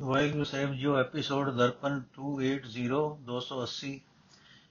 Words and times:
ਵਾਹਿਗੁਰੂ 0.00 0.44
ਸਾਹਿਬ 0.44 0.72
ਜੀਓ 0.74 0.96
ਐਪੀਸੋਡ 0.96 1.48
ਦਰਪਨ 1.50 2.00
280 2.18 2.84
280 3.24 3.88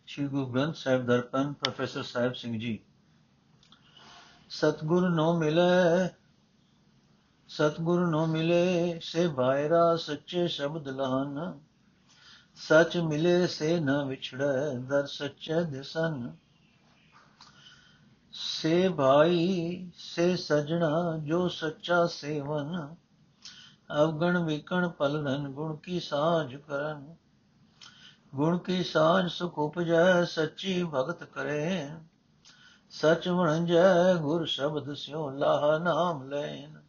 ਸ਼੍ਰੀ 0.06 0.28
ਗੁਰੂ 0.28 0.46
ਗ੍ਰੰਥ 0.46 0.76
ਸਾਹਿਬ 0.76 1.06
ਦਰਪਨ 1.06 1.52
ਪ੍ਰੋਫੈਸਰ 1.54 2.04
ਸਾਹਿਬ 2.04 2.34
ਸਿੰਘ 2.34 2.58
ਜੀ 2.60 2.80
ਸਤਗੁਰ 4.52 5.10
ਨੋ 5.10 5.34
ਮਿਲੇ 5.40 6.10
ਸਤਗੁਰ 7.50 8.00
ਨੋ 8.08 8.26
ਮਿਲੇ 8.26 9.00
ਸੇ 9.04 9.28
ਭਾਇਰਾ 9.28 9.96
ਸੱਚੇ 9.96 10.48
ਸ਼ਬਦ 10.48 10.88
ਲਹਨ 10.88 11.60
ਸਚ 12.60 12.98
ਮਿਲੇ 12.98 13.48
ਸੇ 13.48 13.80
ਨ 13.80 14.04
ਵਿਛੜੈ 14.06 14.74
ਦਰ 14.90 15.06
ਸੱਚੇ 15.08 15.64
ਦਿਸਨ 15.72 16.32
ਸੇ 18.34 18.90
ਭਾਈ 18.90 19.92
ਸੇ 19.98 20.36
ਸਜਣਾ 20.38 21.18
ਜੋ 21.18 21.48
ਸੱਚਾ 21.48 22.06
ਸੇਵਨ 22.08 22.96
ਅਵਗਣ 23.96 24.38
ਵਿਕਣ 24.38 24.88
ਪਲਨ 24.88 25.52
ਗੁਣ 25.52 25.76
ਕੀ 25.76 26.00
ਸਾਜ 26.00 26.56
ਕਰਨ। 26.56 27.16
ਗੁਣ 28.36 28.58
ਕੀ 28.58 28.84
ਸਾਜ 28.84 29.28
ਸੁਖ 29.28 29.60
ਉਪਜੈ, 29.60 30.24
ਸੱਚੀ 30.24 30.84
ਭਗਤ 30.84 31.24
ਕਰੇ। 31.24 31.90
ਸਚ 32.90 33.28
ਵਣਜੈ, 33.28 34.16
ਗੁਰ 34.16 34.46
ਸ਼ਬਦ 34.46 34.94
ਸਿਉ 34.94 35.30
ਲਾਹ 35.30 35.80
ਨਾਮ 35.80 36.30
ਲੈਨ 36.30 36.82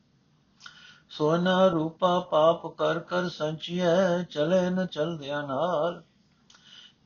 ਸੋਨਾ 1.10 1.66
ਰੂਪਾ 1.66 2.20
ਪਾਪ 2.20 2.66
ਕਰ 2.66 2.98
ਕਰ 2.98 3.28
ਸੰਚਿਐ, 3.28 4.22
ਚਲੇ 4.22 4.70
ਨ 4.70 4.86
ਚਲਦਿਆਂ 4.86 5.42
ਨਾਲ। 5.42 6.02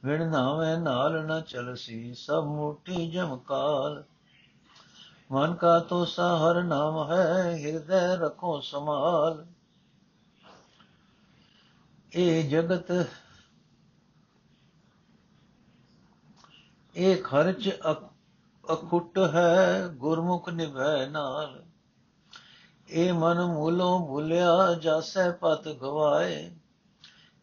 ਵਿਣ 0.04 0.30
ਨਾਵੇਂ 0.30 0.78
ਨਾਲ 0.78 1.26
ਨ 1.26 1.40
ਚਲਸੀ, 1.40 2.14
ਸਭ 2.14 2.44
ਮੂਠੀ 2.44 3.10
ਜਮਕਾਲ 3.10 4.04
ਮਨ 5.32 5.54
ਕਾ 5.54 5.78
ਤੋ 5.78 6.04
ਹਰ 6.04 6.62
ਨਾਮ 6.62 7.12
ਹੈ, 7.12 7.56
ਹਿਰਦੈ 7.56 8.16
ਰਖੋ 8.16 8.60
ਸਮਾਲ 8.60 9.46
ਇਹ 12.14 12.48
ਜਗਤ, 12.50 12.90
ਇਹ 16.96 17.22
ਖਰਚ 17.22 17.68
ਅਖੁੱਟ 18.72 19.18
ਹੈ, 19.18 19.88
ਗੁਰਮੁਖ 19.88 20.48
ਨਿਭੈ 20.48 21.06
ਨਾਲ। 21.06 21.64
ਇਹ 22.88 23.12
ਮਨ 23.12 23.42
ਮੂਲੋਂ 23.44 24.06
ਭੁਲਿਆ, 24.08 24.74
ਜਾਸੈ 24.74 25.30
ਪਤ 25.30 25.68
ਗਵਾਏ। 25.68 26.56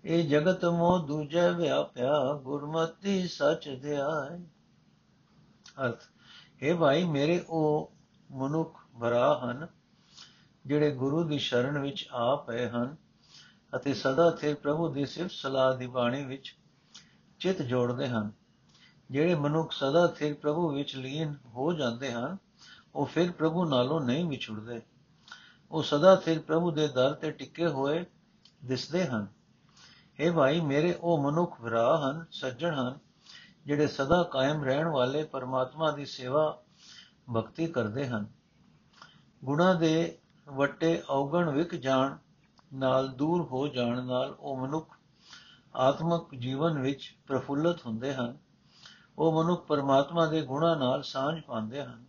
ਇਹ 0.03 0.29
ਜਗਤ 0.29 0.65
ਮੋ 0.65 0.97
ਦੂਜੈ 0.99 1.51
ਵਿਆਪਿਆ, 1.51 2.33
ਗੁਰਮਤੀ 2.33 3.27
ਸਚ 3.27 3.69
ਧਿਆਏ। 3.81 4.39
ਅਰਥ 5.85 6.01
ਇਹ 6.61 6.75
ਭਾਈ, 6.75 7.03
ਮੇਰੇ 7.03 7.39
ਉਹ 7.49 7.91
ਮਨੁੱਖ 8.31 8.79
ਭਰਾ 8.99 9.41
ਹਨ, 9.43 9.67
ਜਿਹੜੇ 10.65 10.91
ਗੁਰੂ 10.91 11.23
ਦੀ 11.23 11.39
ਸ਼ਰਨ 11.39 11.79
ਵਿੱਚ 11.79 12.07
ਆ 12.11 12.35
ਪਏ 12.47 12.69
ਹਨ। 12.69 12.95
ਅਤੇ 13.75 13.93
ਸਦਾ 13.93 14.31
ਥੇ 14.31 14.53
ਪ੍ਰਭੂ 14.53 14.87
ਦੀ 14.87 15.05
ਸਿਫਤ 15.05 15.31
ਸਲਾਹ 15.31 15.77
ਦੀ 15.77 15.87
ਬਾਣੀ 15.87 16.25
ਵਿੱਚ 16.25 16.55
ਚਿਤ 17.39 17.61
ਜੋੜਦੇ 17.61 18.07
ਹਨ। 18.07 18.31
ਜਿਹੜੇ 19.11 19.35
ਮਨੁੱਖ 19.35 19.71
ਸਦਾ 19.71 20.07
ਥੇ 20.07 20.33
ਪ੍ਰਭੂ 20.33 20.71
ਵਿੱਚ 20.71 20.95
ਲੀਨ 20.95 21.35
ਹੋ 21.45 21.73
ਜਾਂਦੇ 21.73 22.11
ਹਨ, 22.11 22.37
ਉਹ 22.95 23.05
ਫਿਰ 23.05 23.31
ਪ੍ਰਭੂ 23.31 23.65
ਨਾਲੋਂ 23.65 24.01
ਨਹੀਂ 24.01 24.25
ਵਿਛੜਦੇ। 24.25 24.81
ਉਹ 25.71 25.83
ਸਦਾ 25.83 26.15
ਥੇ 26.15 26.39
ਪ੍ਰਭੂ 26.39 26.71
ਦੇ 26.71 26.87
ਦਰ 26.87 27.13
ਤੇ 27.13 27.31
ਟਿੱਕੇ 27.31 27.67
ਹੋਏ 27.67 28.05
ਦਿਸਦੇ 28.65 29.05
ਹਨ। 29.05 29.27
ਇਹ 30.19 30.31
ਭਾਈ, 30.31 30.61
ਮੇਰੇ 30.61 30.93
ਉਹ 30.93 31.31
ਮਨੁੱਖ 31.31 31.61
ਭਰਾ 31.61 31.97
ਹਨ, 31.97 32.25
ਸੱਜਣ 32.31 32.73
ਹਨ, 32.73 32.99
ਜਿਹੜੇ 33.65 33.87
ਸਦਾ 33.87 34.23
ਕਾਇਮ 34.23 34.63
ਰਹਿਣ 34.63 34.87
ਵਾਲੇ 34.87 35.23
ਪਰਮਾਤਮਾ 35.23 35.91
ਦੀ 35.91 36.05
ਸੇਵਾ 36.05 36.63
ਭਗਤੀ 37.35 37.67
ਕਰਦੇ 37.67 38.07
ਹਨ। 38.07 38.25
ਗੁਣਾ 39.45 39.73
ਦੇ 39.73 40.17
ਵੱਟੇ 40.47 41.03
ਔਗਣ 41.09 41.49
ਵਿਕ 41.49 41.75
ਜਾਣ 41.75 42.17
ਨਾਲ 42.73 43.07
ਦੂਰ 43.07 43.41
ਹੋ 43.41 43.67
ਜਾਣ 43.67 44.05
ਨਾਲ 44.05 44.35
ਉਹ 44.39 44.57
ਮਨੁੱਖ 44.57 44.95
ਆਤਮਿਕ 45.75 46.39
ਜੀਵਨ 46.39 46.79
ਵਿੱਚ 46.79 47.15
ਪ੍ਰਫੁੱਲਤ 47.27 47.85
ਹੁੰਦੇ 47.85 48.13
ਹਨ। 48.13 48.37
ਉਹ 49.17 49.43
ਮਨੁੱਖ 49.43 49.65
ਪਰਮਾਤਮਾ 49.65 50.25
ਦੇ 50.25 50.41
ਗੁਣਾਂ 50.41 50.75
ਨਾਲ 50.75 51.03
ਸਾਂਝ 51.03 51.41
ਪਾਉਂਦੇ 51.41 51.83
ਹਨ। 51.83 52.05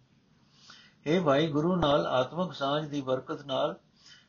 ਇਹ 1.06 1.21
ਭਾਈ 1.21 1.47
ਗੁਰੂ 1.47 1.77
ਨਾਲ 1.77 2.06
ਆਤਮਿਕ 2.06 2.53
ਸਾਂਝ 2.53 2.87
ਦੀ 2.87 3.00
ਬਰਕਤ 3.00 3.47
ਨਾਲ 3.47 3.77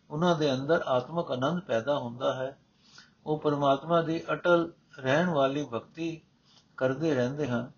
ਉਹਨਾਂ 0.09 0.35
ਦੇ 0.35 0.53
ਅੰਦਰ 0.53 0.83
ਆਤਮਿਕ 0.88 1.31
ਆਨੰਦ 1.31 1.61
ਪੈਦਾ 1.61 1.97
ਹੁੰਦਾ 1.99 2.33
ਹੈ। 2.33 2.57
ਉਹ 3.25 3.39
ਪਰਮਾਤਮਾ 3.39 4.01
ਦੀ 4.01 4.23
ਅਟਲ 4.31 4.73
ਰਹਿਣ 5.00 5.29
ਵਾਲੀ 5.29 5.67
ਭਗਤੀ 5.73 6.21
ਕਰਦੇ 6.77 7.15
ਰਹਿੰਦੇ 7.15 7.47
ਹਨ। 7.47 7.71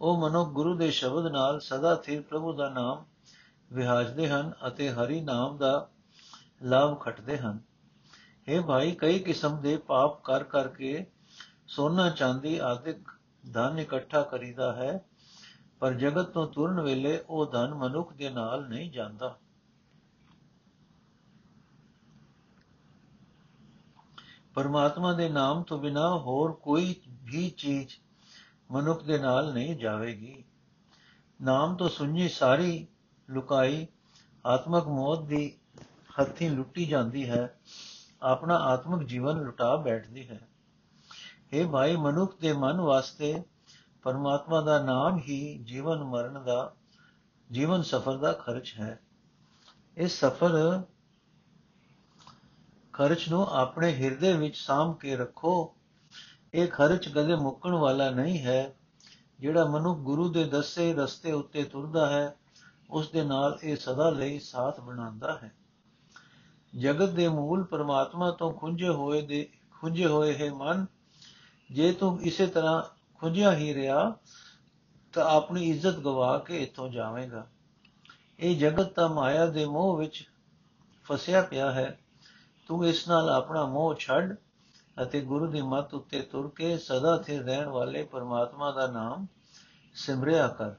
ਉਹ 0.00 0.20
ਮਨੁੱਖ 0.20 0.50
ਗੁਰੂ 0.50 0.74
ਦੇ 0.74 0.90
ਸ਼ਬਦ 0.90 1.26
ਨਾਲ 1.26 1.60
ਸਦਾ 1.60 1.94
ਸਥਿਰ 1.94 2.22
ਪ੍ਰਭੂ 2.22 2.52
ਦਾ 2.52 2.68
ਨਾਮ 2.68 3.04
ਵਿਹਾਜਦੇ 3.72 4.28
ਹਨ 4.28 4.52
ਅਤੇ 4.66 4.90
ਹਰੀ 4.90 5.20
ਨਾਮ 5.20 5.56
ਦਾ 5.56 5.88
ਲਾਭ 6.62 7.00
ਖਟਦੇ 7.00 7.38
ਹਨ। 7.38 7.67
ਇਹ 8.48 8.60
ਭਾਈ, 8.60 8.92
ਕਈ 8.92 9.18
ਕਿਸਮ 9.18 9.60
ਦੇ 9.60 9.76
ਪਾਪ 9.76 10.22
ਕਰ 10.24 10.44
ਕਰਕੇ 10.44 11.06
ਸੋਨਾ 11.66 12.10
ਚਾਂਦੀ 12.10 12.58
ਆਦਿਕ 12.58 13.10
ਧਨ 13.52 13.78
ਇਕੱਠਾ 13.78 14.22
ਕਰੀਦਾ 14.22 14.72
ਹੈ, 14.72 15.04
ਪਰ 15.80 15.94
ਜਗਤ 15.94 16.26
ਤੋਂ 16.26 16.46
ਤੁਰਨ 16.46 16.80
ਵੇਲੇ 16.80 17.18
ਉਹ 17.28 17.52
ਧਨ 17.52 17.74
ਮਨੁੱਖ 17.74 18.12
ਦੇ 18.12 18.30
ਨਾਲ 18.30 18.68
ਨਹੀਂ 18.68 18.90
ਜਾਂਦਾ। 18.90 19.38
ਪਰਮਾਤਮਾ 24.54 25.12
ਦੇ 25.12 25.28
ਨਾਮ 25.28 25.62
ਤੋਂ 25.62 25.78
ਬਿਨਾ 25.78 26.18
ਹੋਰ 26.18 26.52
ਕੋਈ 26.52 27.00
ਵੀ 27.24 27.50
ਚੀਜ਼ 27.50 27.94
ਮਨੁੱਖ 28.70 29.04
ਦੇ 29.04 29.18
ਨਾਲ 29.18 29.52
ਨਹੀਂ 29.52 29.76
ਜਾਵੇਗੀ। 29.76 30.44
ਨਾਮ 31.42 31.76
ਤੋਂ 31.76 31.88
ਸੁਣੀ 31.88 32.28
ਸਾਰੀ 32.28 32.86
ਲੁਕਾਈ, 33.30 33.86
ਆਤਮਕ 34.46 34.88
ਮੌਤ 34.88 35.22
ਦੀ 35.22 35.58
ਹੱਥੀਂ 36.20 36.50
ਲੁੱਟੀ 36.50 36.84
ਜਾਂਦੀ 36.84 37.30
ਹੈ। 37.30 37.58
ਆਪਣਾ 38.22 38.56
ਆਤਮਿਕ 38.56 39.08
ਜੀਵਨ 39.08 39.36
ਲੁਟਾ 39.36 39.76
ਬੈਠਦੀ 39.76 40.28
ਹੈ। 40.28 40.48
ਇਹ 41.52 41.66
ਭਾਈ, 41.66 41.96
ਮਨੁੱਖ 41.96 42.40
ਦੇ 42.40 42.52
ਮਨ 42.52 42.80
ਵਾਸਤੇ 42.80 43.42
ਪਰਮਾਤਮਾ 44.02 44.60
ਦਾ 44.60 44.82
ਨਾਮ 44.82 45.18
ਹੀ 45.18 45.58
ਜੀਵਨ 45.58 46.04
ਮਰਨ 46.04 46.44
ਦਾ, 46.44 46.74
ਜੀਵਨ 47.52 47.82
ਸਫਰ 47.82 48.16
ਦਾ 48.16 48.32
ਖਰਚ 48.32 48.74
ਹੈ। 48.80 49.00
ਇਸ 49.96 50.24
ਸਫਰ 50.24 50.82
ਖਰਚ 52.92 53.28
ਨੂੰ 53.28 53.46
ਆਪਣੇ 53.46 53.94
ਹਿਰਦੇ 53.94 54.32
ਵਿੱਚ 54.32 54.56
ਸਾਮ 54.56 54.92
ਕੇ 54.92 55.16
ਰੱਖੋ। 55.16 55.74
ਇਹ 56.54 56.68
ਖਰਚ 56.68 57.08
ਕਦੇ 57.08 57.34
ਮੁੱਕਣ 57.34 57.70
ਵਾਲਾ 57.70 58.10
ਨਹੀਂ 58.10 58.42
ਹੈ। 58.42 58.74
ਜਿਹੜਾ 59.40 59.64
ਮਨੁੱਖ 59.64 59.98
ਗੁਰੂ 59.98 60.28
ਦੇ 60.28 60.44
ਦੱਸੇ 60.44 60.94
ਰਸਤੇ 60.94 61.32
ਉੱਤੇ 61.32 61.64
ਤੁਰਦਾ 61.64 62.10
ਹੈ, 62.10 62.36
ਉਸ 62.90 63.10
ਦੇ 63.10 63.24
ਨਾਲ 63.24 63.58
ਇਹ 63.62 63.76
ਸਦਾ 63.76 64.10
ਲਈ 64.10 64.38
ਸਾਥ 64.38 64.80
ਬਣਾਉਂਦਾ 64.80 65.38
ਹੈ। 65.38 65.52
ਜਗਤ 66.76 67.08
ਦੇ 67.08 67.28
ਮੂਲ 67.28 67.64
ਪਰਮਾਤਮਾ 67.64 68.30
ਤੋਂ 68.30 68.52
ਖੁੰਝੇ 68.52 68.88
ਹੋਏ 68.88 69.22
ਦੇ, 69.22 69.48
ਖੁੰਝੇ 69.70 70.06
ਹੋਏ 70.06 70.34
ਹੈ 70.34 70.52
ਮਨ। 70.52 70.86
ਜੇ 71.70 71.92
ਤੂੰ 71.92 72.22
ਇਸੇ 72.22 72.46
ਤਰ੍ਹਾਂ 72.46 72.82
ਖੁੰਝਿਆ 73.14 73.54
ਹੀ 73.54 73.74
ਰਿਹਾ, 73.74 74.16
ਤਾਂ 75.12 75.24
ਆਪਣੀ 75.24 75.70
ਇੱਜ਼ਤ 75.70 75.94
ਗਵਾ 75.94 76.38
ਕੇ 76.38 76.62
ਇੱਥੋਂ 76.62 76.88
ਜਾਵੇਂਗਾ। 76.88 77.46
ਇਹ 78.38 78.56
ਜਗਤ 78.56 78.86
ਤਾਂ 78.86 79.08
ਮਾਇਆ 79.08 79.46
ਦੇ 79.46 79.64
ਮੋਹ 79.64 79.96
ਵਿੱਚ 79.96 80.30
ਫਸਿਆ 81.04 81.42
ਪਿਆ 81.42 81.72
ਹੈ। 81.72 81.98
ਤੂੰ 82.66 82.86
ਇਸ 82.86 83.08
ਨਾਲ 83.08 83.28
ਆਪਣਾ 83.28 83.64
ਮੋਹ 83.64 83.94
ਛੱਡ 83.94 84.36
ਅਤੇ 85.02 85.20
ਗੁਰੂ 85.20 85.46
ਦੀ 85.46 85.62
ਮੱਤ 85.62 85.94
ਉੱਤੇ 85.94 86.20
ਤੁਰ 86.20 86.52
ਕੇ 86.56 86.78
ਸਦਾ 86.78 87.22
ਸਥਿਰ 87.22 87.42
ਰਹਿਣ 87.42 87.66
ਵਾਲੇ 87.66 88.04
ਪਰਮਾਤਮਾ 88.04 88.72
ਦਾ 88.72 88.86
ਨਾਮ 88.86 89.26
ਸਿਮਰਿਆ 89.94 90.48
ਕਰ। 90.48 90.70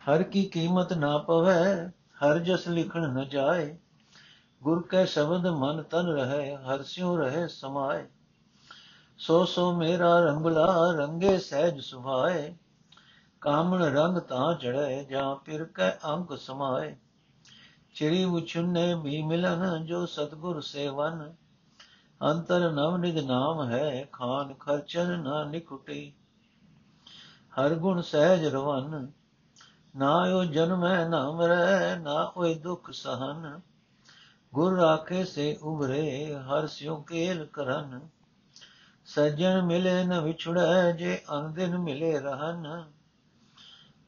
ਹਰ 0.00 0.22
ਕੀ 0.22 0.44
ਕੀਮਤ 0.44 0.92
ਨਾ 0.92 1.18
ਪਵੇ, 1.18 1.88
ਹਰ 1.90 2.38
ਜਸ 2.38 2.68
ਲਿਖਣ 2.68 3.12
ਨ 3.12 3.28
ਜਾਏ 3.28 3.78
ਗੁਰ 4.64 4.82
ਕੈ 4.82 5.04
ਸ਼ਬਦ 5.04 5.46
ਮਨ 5.46 5.82
ਤਨ 5.82 6.06
ਰਹੇ, 6.06 6.56
ਹਰ 6.56 6.82
ਸਿਉ 6.82 7.16
ਰਹੇ 7.16 7.48
ਸਮਾਏ। 7.48 8.08
ਸੋ 9.18 9.44
ਸੋ 9.44 9.72
ਮੇਰਾ 9.72 10.20
ਰੰਗਲਾ 10.20 10.92
ਰੰਗੇ 10.96 11.38
ਸਹਿਜ 11.38 11.80
ਸੁਭਾਏ 11.80 12.54
ਕਾਮਣ 13.40 13.82
ਰੰਗ 13.82 14.18
ਤਾਂ 14.18 14.54
ਚੜੈ 14.54 15.02
ਜਾਂ 15.02 15.36
ਪਿਰ 15.36 15.64
ਕੈ 15.64 15.90
ਅੰਕ 15.90 16.38
ਸਮਾਏ। 16.38 16.96
ਚਿੜੀ 17.94 18.24
ਉਚੁਨੇ 18.24 18.94
ਵੀ 18.94 19.22
ਮਿਲਨ, 19.22 19.86
ਜੋ 19.86 20.06
ਸਤਗੁਰ 20.06 20.60
ਸੇਵਨ। 20.60 21.34
ਅੰਤਰ 22.22 22.70
ਨਵ 22.72 22.96
ਨਿਦ 22.96 23.18
ਨਾਮ 23.18 23.68
ਹੈ, 23.70 24.08
ਖਾਨ 24.12 24.54
ਖਰਚਨ 24.54 25.20
ਨਾ 25.20 25.44
ਨਿਕੁਟੀ 25.44 26.12
ਹਰ 27.60 27.74
ਗੁਣ 27.74 28.00
ਸਹਿਜ 28.00 28.46
ਰਵਨ, 28.46 29.12
ਨਾ 29.96 30.24
ਓ 30.34 30.44
ਜਨਮੈ 30.44 31.08
ਨਾ 31.08 31.30
ਮਰੈ 31.30 31.96
ਨਾ 31.96 32.32
ਓਏ 32.36 32.54
ਦੁਖ 32.54 32.90
ਸਹਨ। 32.90 33.60
ਗੁਰ 34.54 34.76
ਰਾਖੇ 34.76 35.24
ਸੇ 35.24 35.58
ਉਭਰੇ, 35.62 36.34
ਹਰ 36.34 36.66
ਸਿਉ 36.66 37.02
ਕੇਲ 37.02 37.46
ਕਰਨ। 37.46 38.08
ਸਜਣ 39.04 39.62
ਮਿਲੇ 39.62 40.04
ਨ 40.04 40.20
ਵਿਛੜੈ, 40.20 40.92
ਜੇ 40.92 41.22
ਅੰਦਿਨ 41.38 41.78
ਮਿਲੇ 41.78 42.18
ਰਹਨ 42.18 42.90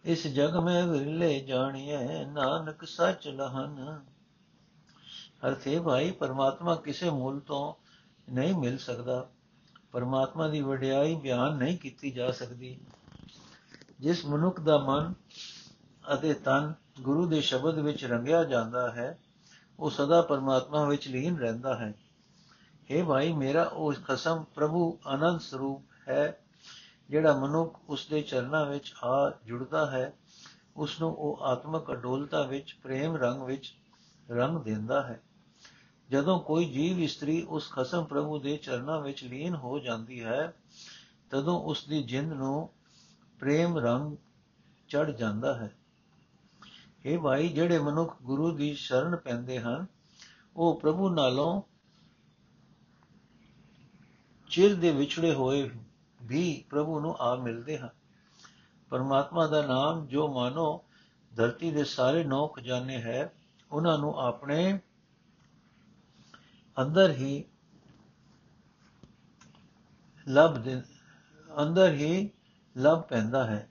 ਇਸ 0.05 0.27
ਜਗ 0.27 0.57
ਮੈਂ 0.57 0.87
ਵਿਰਲੇ 0.87 1.41
ਜਾਣੀਐ, 1.41 2.25
ਨਾਨਕ 2.25 2.85
ਸੱਚ 2.85 3.29
ਲਹਨ। 3.29 4.03
ਅਰਥੇ 5.49 5.81
ਭਾਈ, 5.81 6.11
ਪਰਮਾਤਮਾ 6.11 6.75
ਕਿਸੇ 6.75 7.11
ਮੂਲ 7.11 7.41
ਤੋਂ 7.41 7.75
ਨਹੀਂ 8.33 8.55
ਮਿਲ 8.55 8.79
ਸਕਦਾ। 8.79 9.29
ਪਰਮਾਤਮਾ 9.93 10.49
ਦੀ 10.49 10.61
ਵਡਿਆਈ 10.61 11.15
ਬਿਆਨ 11.15 11.57
ਨਹੀਂ 11.57 11.79
ਕੀਤੀ 11.79 12.11
ਜਾ 12.11 12.31
ਸਕਦੀ। 12.31 12.81
ਜਿਸ 14.01 14.27
ਮਨੁੱਖ 14.27 14.61
ਦਾ 14.61 14.79
ਮਨ 14.79 15.15
ਅਤੇ 16.15 16.35
ਤਨ 16.35 16.75
ਗੁਰੂ 17.01 17.27
ਦੇ 17.27 17.41
ਸ਼ਬਦ 17.41 17.79
ਵਿੱਚ 17.79 18.05
ਰੰਗਿਆ 18.05 18.45
ਜਾਂਦਾ 18.45 18.91
ਹੈ 18.91 19.19
ਉਹ 19.81 19.91
ਸਦਾ 19.91 20.23
ਪਰਮਾਤਮਾ 20.23 20.85
ਵਿੱਚ 20.85 21.09
ਲੀਨ 21.09 21.39
ਰਹਿੰਦਾ 21.39 21.79
ਹੈ। 21.79 21.95
हे 22.91 23.07
ਭਾਈ, 23.07 23.33
ਮੇਰਾ 23.33 23.63
ਉਹ 23.63 23.93
ਖਸਮ 23.93 24.45
ਪ੍ਰਭੂ 24.55 24.99
ਆਨੰਦ 25.07 25.41
ਸਰੂਪ 25.41 25.83
ਹੈ, 26.09 26.41
ਜਿਹੜਾ 27.09 27.37
ਮਨੁੱਖ 27.37 27.81
ਉਸ 27.89 28.07
ਦੇ 28.07 28.21
ਚਰਨਾਂ 28.21 28.67
ਵਿੱਚ 28.67 28.95
ਆ 29.05 29.35
ਜੁੜਦਾ 29.45 29.91
ਹੈ। 29.91 30.13
ਉਸ 30.77 31.01
ਨੂੰ 31.01 31.15
ਉਹ 31.15 31.39
ਆਤਮਕ 31.43 31.93
ਅਡੋਲਤਾ 31.93 32.43
ਵਿੱਚ, 32.43 32.77
ਪ੍ਰੇਮ 32.83 33.17
ਰੰਗ 33.17 33.43
ਵਿੱਚ 33.43 33.75
ਰੰਗ 34.31 34.59
ਦਿੰਦਾ 34.59 35.03
ਹੈ। 35.03 35.23
ਜਦੋਂ 36.11 36.41
ਕੋਈ 36.41 36.65
ਜੀਵ 36.65 37.01
ਇਸਤਰੀ 37.01 37.43
ਉਸ 37.43 37.71
ਖਸਮ 37.71 38.05
ਪ੍ਰਭੂ 38.05 38.39
ਦੇ 38.39 38.57
ਚਰਨਾਂ 38.57 39.01
ਵਿੱਚ 39.01 39.25
ਲੀਨ 39.25 39.55
ਹੋ 39.55 39.79
ਜਾਂਦੀ 39.79 40.25
ਹੈ, 40.25 40.55
ਤਦੋਂ 41.31 41.61
ਉਸ 41.61 41.85
ਦੀ 41.85 42.03
ਜਿੰਦ 42.03 42.33
ਨੂੰ 42.33 42.71
ਪ੍ਰੇਮ 43.41 43.79
ਰੰਗ 43.79 44.17
ਚੜ 44.89 45.11
ਜਾਂਦਾ 45.11 45.55
ਹੈ। 45.55 45.71
ਇਹ 47.05 47.19
ਭਾਈ, 47.19 47.49
ਜਿਹੜੇ 47.49 47.79
ਮਨੁੱਖ 47.79 48.23
ਗੁਰੂ 48.23 48.51
ਦੀ 48.51 48.75
ਸ਼ਰਨ 48.75 49.17
ਪੈਂਦੇ 49.17 49.61
ਹਨ, 49.61 49.87
ਉਹ 50.57 50.81
ਪ੍ਰਭੂ 50.81 51.15
ਨਾਲੋਂ 51.15 51.63
ਚਿਰ 54.51 54.75
ਦੇ 54.75 54.91
ਵਿਛੜੇ 54.91 55.35
ਹੋਏ 55.35 55.71
ਵੀ 56.23 56.65
ਪ੍ਰਭੂ 56.71 57.01
ਨੂੰ 57.01 57.17
ਆ 57.17 57.35
ਮਿਲਦੇ 57.35 57.79
ਹਨ। 57.79 57.89
ਪਰਮਾਤਮਾ 58.91 59.47
ਦਾ 59.47 59.67
ਨਾਮ 59.67 60.07
ਜੋ 60.07 60.35
ਮਾਨੋ 60.35 60.85
ਧਰਤੀ 61.37 61.71
ਦੇ 61.71 61.85
ਸਾਰੇ 61.85 62.25
ਨੌ 62.25 62.47
ਖਜ਼ਾਨੇ 62.47 63.03
ਹੈ, 63.03 63.33
ਉਹਨਾਂ 63.73 63.99
ਨੂੰ 63.99 64.21
ਆਪਣੇ 64.21 64.81
ਅੰਦਰ 66.83 67.11
ਹੀ 67.11 67.45
ਲਬ 70.29 70.63
ਦੇ, 70.63 70.83
ਅੰਦਰ 71.63 71.93
ਹੀ 71.93 72.31
ਲਬ 72.79 73.01
ਪੈਂਦਾ 73.01 73.47
ਹੈ। 73.47 73.69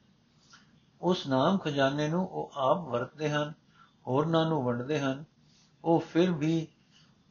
ਉਸ 1.06 1.28
ਨਾਮ 1.28 1.58
ਖਜ਼ਾਨੇ 1.58 2.08
ਨੂੰ 2.08 2.28
ਉਹ 2.28 2.52
ਆਪ 2.56 2.78
ਵਰਤਦੇ 2.78 3.30
ਹਨ, 3.30 3.54
ਹੋਰਨਾਂ 4.08 4.46
ਨੂੰ 4.46 4.64
ਵੰਡਦੇ 4.64 5.00
ਹਨ। 5.00 5.26
ਉਹ 5.84 6.00
ਫਿਰ 6.00 6.32
ਵੀ 6.32 6.68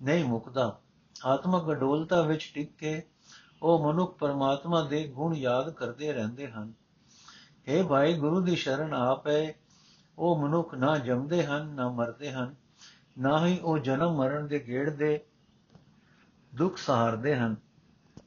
ਨਹੀਂ 0.02 0.24
ਮੁਕਦਾ। 0.24 0.80
ਆਤਮਕ 1.26 1.70
ਅਡੋਲਤਾ 1.70 2.22
ਵਿੱਚ 2.22 2.52
ਟਿਕ 2.54 2.76
ਕੇ 2.76 3.02
ਉਹ 3.62 3.92
ਮਨੁੱਖ 3.92 4.18
ਪਰਮਾਤਮਾ 4.18 4.82
ਦੇ 4.82 5.08
ਗੁਣ 5.08 5.36
ਯਾਦ 5.36 5.70
ਕਰਦੇ 5.70 6.12
ਰਹਿੰਦੇ 6.12 6.50
ਹਨ। 6.50 6.72
हे 7.46 7.86
ਭਾਈ, 7.86 8.14
ਗੁਰੂ 8.14 8.40
ਦੀ 8.40 8.56
ਸ਼ਰਨ 8.56 8.94
ਆਪ 8.94 9.26
ਹੈ। 9.26 9.54
ਉਹ 10.18 10.38
ਮਨੁੱਖ 10.38 10.74
ਨਾ 10.74 10.98
ਜੰਮਦੇ 10.98 11.46
ਹਨ, 11.46 11.66
ਨਾ 11.66 11.88
ਮਰਦੇ 11.88 12.32
ਹਨ। 12.32 12.54
ਨਾ 13.18 13.46
ਹੀ 13.46 13.58
ਉਹ 13.58 13.78
ਜਨਮ 13.78 14.16
ਮਰਨ 14.16 14.46
ਦੇ 14.46 14.58
ਗੇੜ 14.66 14.90
ਦੇ 14.90 15.24
ਦੁੱਖ 16.54 16.76
ਸਹਾਰਦੇ 16.76 17.36
ਹਨ। 17.36 17.56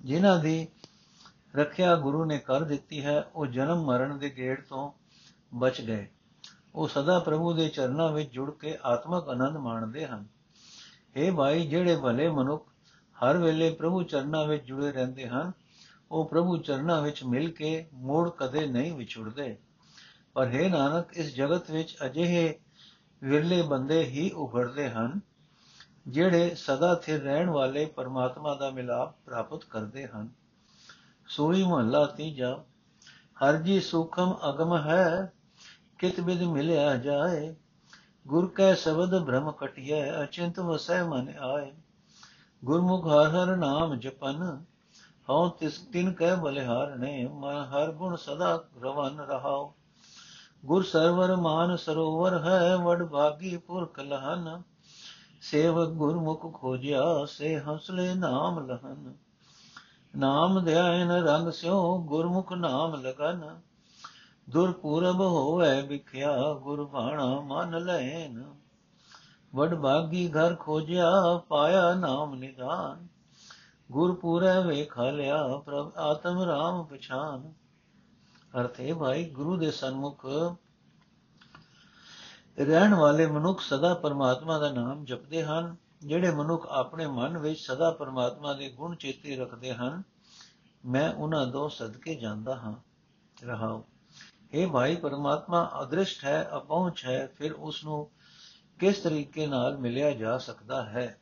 ਜਿਨ੍ਹਾਂ 0.01 0.39
ਦੀ 0.39 0.67
ਰੱਖਿਆ 1.55 1.95
ਗੁਰੂ 1.95 2.25
ਨੇ 2.25 2.39
ਕਰ 2.39 2.63
ਦਿੱਤੀ 2.63 3.05
ਹੈ, 3.05 3.31
ਉਹ 3.35 3.45
ਜਨਮ 3.45 3.85
ਮਰਨ 3.85 4.19
ਦੇ 4.19 4.29
ਗੇੜ 4.29 4.61
ਤੋਂ 4.61 5.06
ਬਚ 5.55 5.81
ਗਏ। 5.81 6.07
ਉਹ 6.75 6.88
ਸਦਾ 6.88 7.19
ਪ੍ਰਭੂ 7.19 7.53
ਦੇ 7.53 7.69
ਚਰਨਾਂ 7.69 8.11
ਵਿੱਚ 8.11 8.31
ਜੁੜ 8.31 8.51
ਕੇ 8.51 8.77
ਆਤਮਕ 8.83 9.29
ਆਨੰਦ 9.29 9.57
ਮਾਣਦੇ 9.57 10.05
ਹਨ। 10.05 10.25
हे 11.17 11.35
ਭਾਈ, 11.35 11.67
ਜਿਹੜੇ 11.67 11.95
ਭਲੇ 11.95 12.29
ਮਨੁੱਖ 12.29 12.69
ਹਰ 13.23 13.38
ਵੇਲੇ 13.38 13.69
ਪ੍ਰਭੂ 13.69 14.03
ਚਰਨਾਂ 14.03 14.45
ਵਿੱਚ 14.45 14.63
ਜੁੜੇ 14.63 14.91
ਰਹਿੰਦੇ 14.91 15.27
ਹਨ, 15.27 15.51
ਉਹ 16.11 16.29
ਪ੍ਰਭੂ 16.29 16.57
ਚਰਨਾਂ 16.57 17.01
ਵਿੱਚ 17.01 17.23
ਮਿਲ 17.23 17.51
ਕੇ 17.51 17.88
ਮੋੜ 17.94 18.29
ਕਦੇ 18.29 18.67
ਨਹੀਂ 18.67 18.94
ਵਿਛੜਦੇ। 18.94 19.57
ਪਰ 20.33 20.47
ਹੈ 20.47 20.69
ਨਾਨਕ, 20.69 21.17
ਇਸ 21.17 21.35
ਜਗਤ 21.35 21.71
ਵਿੱਚ 21.71 21.97
ਅਜਿਹੇ 22.05 22.59
ਵਿਰਲੇ 23.23 23.61
ਬੰਦੇ 23.61 24.03
ਹੀ 24.03 24.31
ਉਭਰਦੇ 24.31 24.89
ਹਨ, 24.89 25.19
ਜਿਹੜੇ 26.07 26.55
ਸਦਾ 26.55 26.95
ਸਥਿਰ 26.95 27.21
ਰਹਿਣ 27.21 27.50
ਵਾਲੇ 27.50 27.85
ਪਰਮਾਤਮਾ 27.85 28.55
ਦਾ 28.55 28.69
ਮਿਲਾਪ 28.69 29.15
ਪ੍ਰਾਪਤ 29.25 29.63
ਕਰਦੇ 29.63 30.07
ਹਨ। 30.07 30.29
ਸੋਈ 31.27 31.63
ਮਹੱਲਾ 31.63 32.05
ਤੀਜਾ, 32.05 32.63
ਹਰ 33.43 33.55
ਜੀ 33.55 33.79
ਸੁਖਮ 33.81 34.35
ਅਗਮ 34.50 34.77
ਹੈ 34.77 35.33
ਕਿਤ 35.97 36.19
ਬਿਦ 36.19 36.44
ਮਿਲਿਆ 36.44 36.95
ਜਾਏ? 36.95 37.55
ਗੁਰ 38.27 38.47
ਕੈ 38.47 38.73
ਸ਼ਬਦ 38.73 39.25
ਭ੍ਰਮ 39.25 39.51
ਕਟਿਐ, 39.51 40.23
ਅਚਿੰਤ 40.23 40.59
ਵਸੈ 40.59 41.03
ਮਨ 41.03 41.33
ਆਏ। 41.39 41.73
ਗੁਰਮੁਖ 42.65 43.07
ਹਰ 43.07 43.29
ਹਰ 43.29 43.55
ਨਾਮ 43.55 43.95
ਜਪਨ, 43.95 44.63
ਹਉ 45.29 45.49
ਤਿਸ 45.49 45.79
ਤਿਨ 45.79 46.13
ਕੈ 46.13 46.35
ਬਲਿਹਾਰ 46.35 46.95
ਨੇ, 46.95 47.27
ਮਨ 47.27 47.55
ਹਰ 47.55 47.91
ਗੁਣ 47.91 48.15
ਸਦਾ 48.15 48.63
ਰਵਨ 48.83 49.19
ਰਹਾਉ। 49.19 49.71
ਗੁਰ 50.65 50.83
ਸਰਵਰ 50.83 51.35
ਮਾਨ 51.35 51.75
ਸਰੋਵਰ 51.75 52.43
ਹੈ, 52.43 52.77
ਵਡ 52.77 53.03
ਭਾਗੀ 53.03 53.57
ਪੁਰਖ 53.57 54.00
ਲਹਨ। 54.00 54.61
ਸੇਵਕ 55.41 55.89
ਗੁਰਮੁਖ 55.89 56.61
ਖੋਜਿਆ, 56.61 57.25
ਸੇ 57.25 57.59
ਹਸਲੇ 57.59 58.13
ਨਾਮ 58.13 58.67
ਲਹਨ। 58.67 59.13
ਨਾਮ 60.17 60.65
ਧਿਆਨ 60.65 61.11
ਰੰਗ 61.11 61.50
ਸਿਓ 61.50 61.97
ਗੁਰਮੁਖ 61.97 62.53
ਨਾਮ 62.53 62.95
ਲਗਨ। 62.95 63.66
ਦੁਰਪੂਰਬ 64.49 65.19
ਹੋਵੇ 65.19 65.81
ਵਿਖਿਆ 65.81 66.53
ਗੁਰ 66.53 66.85
ਬਾਣਾ 66.85 67.39
ਮਨ 67.39 67.85
ਲੈਨ 67.85 68.55
ਵਡ 69.55 69.75
ਭਾਗੀ 69.75 70.29
ਘਰ 70.29 70.55
ਖੋਜਿਆ 70.55 71.11
ਪਾਇਆ 71.49 71.94
ਨਾਮ 71.94 72.35
ਨਿਦਾਨ। 72.35 73.07
ਗੁਰਪੂਰੈ 73.91 74.61
ਵੇਖ 74.61 74.99
ਲਿਆ 74.99 75.47
ਪ੍ਰਭ 75.65 75.91
ਆਤਮ 75.97 76.41
ਰਾਮ 76.41 76.83
ਪਛਾਨ। 76.83 77.53
ਅਰਥੇ 78.59 78.94
ਭਾਈ 78.94 79.29
ਗੁਰੂ 79.29 79.57
ਦੇ 79.57 79.71
ਸਨਮੁਖ। 79.71 80.25
ਰਹਿਣ 82.59 82.93
ਵਾਲੇ 82.93 83.27
ਮਨੁੱਖ 83.27 83.61
ਸਦਾ 83.61 83.93
ਪਰਮਾਤਮਾ 83.93 84.59
ਦਾ 84.59 84.71
ਨਾਮ 84.71 85.05
ਜਪਦੇ 85.05 85.43
ਹਨ, 85.43 85.75
ਜਿਹੜੇ 86.01 86.31
ਮਨੁੱਖ 86.31 86.67
ਆਪਣੇ 86.67 87.07
ਮਨ 87.07 87.38
ਵਿੱਚ 87.38 87.59
ਸਦਾ 87.59 87.91
ਪਰਮਾਤਮਾ 87.91 88.53
ਦੇ 88.53 88.69
ਗੁਣ 88.69 88.95
ਚੇਤੇ 88.95 89.35
ਰੱਖਦੇ 89.35 89.73
ਹਨ, 89.73 90.03
ਮੈਂ 90.85 91.13
ਉਹਨਾਂ 91.13 91.47
ਤੋਂ 91.47 91.69
ਸਦਕੇ 91.69 92.15
ਜਾਂਦਾ 92.15 92.55
ਹਾਂ। 92.55 92.75
ਰਹਾਉ 93.45 93.81
ਇਹ 94.51 94.67
ਭਾਈ, 94.67 94.95
ਪਰਮਾਤਮਾ 94.95 95.71
ਅਦ੍ਰਿਸ਼ਟ 95.81 96.25
ਹੈ, 96.25 96.49
ਅਪਹੁੰਚ 96.57 97.05
ਹੈ, 97.05 97.27
ਫਿਰ 97.27 97.53
ਉਸ 97.53 97.83
ਨੂੰ 97.83 98.11
ਕਿਸ 98.79 98.99
ਤਰੀਕੇ 98.99 99.47
ਨਾਲ 99.47 99.77
ਮਿਲਿਆ 99.77 100.11
ਜਾ 100.11 100.38
ਸਕਦਾ 100.38 100.85
ਹੈ? 100.85 101.21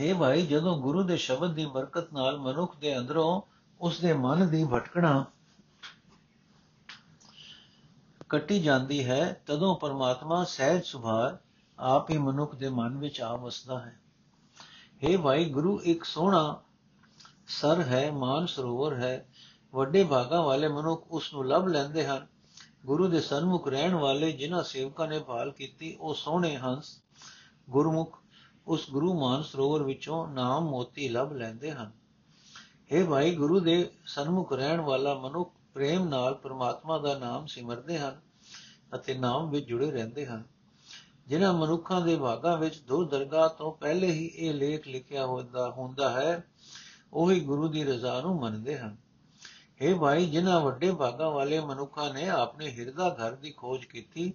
ਹੈ 0.00 0.14
ਭਾਈ, 0.14 0.46
ਜਦੋਂ 0.46 0.82
ਗੁਰੂ 0.82 1.02
ਦੇ 1.02 1.16
ਸ਼ਬਦ 1.16 1.54
ਦੀ 1.54 1.66
ਬਰਕਤ 1.66 2.12
ਨਾਲ 2.12 2.38
ਮਨੁੱਖ 2.38 2.76
ਦੇ 2.76 2.98
ਅੰਦਰੋਂ 2.98 3.42
ਉਸ 3.80 4.00
ਦੇ 4.00 4.12
ਮਨ 4.12 4.48
ਦੀ 4.48 4.64
ਭਟਕਣਾ 4.64 5.24
ਕੱਟੀ 8.28 8.62
ਜਾਂਦੀ 8.62 9.04
ਹੈ, 9.04 9.42
ਤਦੋਂ 9.46 9.76
ਪਰਮਾਤਮਾ 9.76 10.44
ਸਹਿਜ 10.44 10.84
ਸੁਭਾਅ 10.84 11.36
ਆਪ 11.78 12.10
ਹੀ 12.10 12.18
ਮਨੁੱਖ 12.18 12.54
ਦੇ 12.54 12.68
ਮਨ 12.68 12.98
ਵਿੱਚ 12.98 13.20
ਆ 13.20 13.36
ਵਸਦਾ 13.36 13.78
ਹੈ। 13.78 14.00
हे 15.04 15.20
ਭਾਈ, 15.20 15.50
ਗੁਰੂ 15.50 15.80
ਇੱਕ 15.80 16.04
ਸੋਹਣਾ 16.04 16.62
ਸਰ 17.46 17.80
ਹੈ, 17.80 18.10
ਮਾਨ 18.12 18.46
ਸਰੋਵਰ 18.46 18.94
ਹੈ, 18.94 19.28
ਵੱਡੇ 19.74 20.04
ਭਾਗਾ 20.04 20.40
ਵਾਲੇ 20.40 20.68
ਮਨੁੱਖ 20.68 21.06
ਉਸ 21.10 21.34
ਨੂੰ 21.34 21.46
ਲੱਭ 21.46 21.66
ਲੈਂਦੇ 21.66 22.06
ਹਨ। 22.06 22.26
ਗੁਰੂ 22.86 23.08
ਦੇ 23.08 23.20
ਸਨਮੁਖ 23.20 23.68
ਰਹਿਣ 23.68 23.94
ਵਾਲੇ 23.94 24.32
ਜਿਨ੍ਹਾਂ 24.32 24.62
ਸੇਵਕਾਂ 24.62 25.08
ਨੇ 25.08 25.18
ਭਾਲ 25.18 25.50
ਕੀਤੀ, 25.50 25.96
ਉਹ 26.00 26.14
ਸੋਹਣੇ 26.14 26.56
ਹੰਸ, 26.56 27.02
ਗੁਰਮੁਖ, 27.70 28.18
ਉਸ 28.66 28.90
ਗੁਰੂ 28.90 29.20
ਮਾਨ 29.20 29.42
ਸਰੋਵਰ 29.42 29.82
ਵਿੱਚੋਂ 29.82 30.28
ਨਾਮ 30.28 30.64
ਮੋਤੀ 30.64 31.08
ਲੱਭ 31.08 31.32
ਲੈਂਦੇ 31.32 31.72
ਹਨ। 31.72 31.92
हे 32.92 33.08
ਭਾਈ, 33.10 33.34
ਗੁਰੂ 33.34 33.60
ਦੇ 33.60 33.90
ਸਨਮੁਖ 34.06 34.52
ਰਹਿਣ 34.52 34.80
ਵਾਲਾ 34.80 35.14
ਮਨੁੱਖ 35.14 35.54
ਪ੍ਰੇਮ 35.74 36.08
ਨਾਲ 36.08 36.34
ਪ੍ਰਮਾਤਮਾ 36.34 36.98
ਦਾ 36.98 37.18
ਨਾਮ 37.18 37.46
ਸਿਮਰਦੇ 37.46 37.98
ਹਨ 37.98 38.20
ਅਤੇ 38.94 39.14
ਨਾਮ 39.14 39.50
ਵਿੱਚ 39.50 39.66
ਜੁੜੇ 39.66 39.90
ਰਹਿੰਦੇ 39.90 40.26
ਹਨ। 40.26 40.44
ਜਿਨ੍ਹਾਂ 41.26 41.52
ਮਨੁੱਖਾਂ 41.52 42.00
ਦੇ 42.00 42.16
ਭਾਗਾਂ 42.16 42.56
ਵਿੱਚ 42.56 42.78
ਦੋ 42.78 43.04
ਦਰਗਾਹ 43.04 43.48
ਤੋਂ 43.48 43.72
ਪਹਿਲੇ 43.72 44.12
ਹੀ 44.12 44.26
ਇਹ 44.26 44.54
ਲੇਖ 44.54 44.88
ਲਿਖਿਆ 44.88 45.26
ਹੁੰਦਾ 45.26 45.70
ਹੁੰਦਾ 45.70 46.10
ਹੈ 46.10 46.44
ਉਹੀ 47.16 47.40
ਗੁਰੂ 47.40 47.68
ਦੀ 47.68 47.84
ਰਜ਼ਾ 47.84 48.20
ਨੂੰ 48.20 48.40
ਮੰਨਦੇ 48.40 48.78
ਹਨ। 48.78 48.96
हे 49.82 49.98
ਭਾਈ, 49.98 50.26
ਜਿਨ੍ਹਾਂ 50.26 50.60
ਵੱਡੇ 50.60 50.94
ਭਾਗਾਂ 50.94 51.30
ਵਾਲੇ 51.30 51.60
ਮਨੁੱਖਾਂ 51.60 52.14
ਨੇ 52.14 52.28
ਆਪਣੇ 52.28 52.70
ਹਿਰਦਾ 52.70 53.08
ਘਰ 53.10 53.32
ਦੀ 53.32 53.50
ਖੋਜ 53.50 53.84
ਕੀਤੀ, 53.84 54.34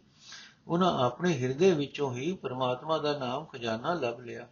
ਉਹਨਾਂ 0.68 1.00
ਆਪਣੇ 1.00 1.34
ਹਿਰਦੇ 1.34 1.72
ਵਿੱਚੋਂ 1.72 2.14
ਹੀ 2.14 2.34
ਪ੍ਰਮਾਤਮਾ 2.34 2.98
ਦਾ 2.98 3.18
ਨਾਮ 3.18 3.46
ਖਜ਼ਾਨਾ 3.46 3.94
ਲੱਭ 3.94 4.20
ਲਿਆ। 4.20 4.48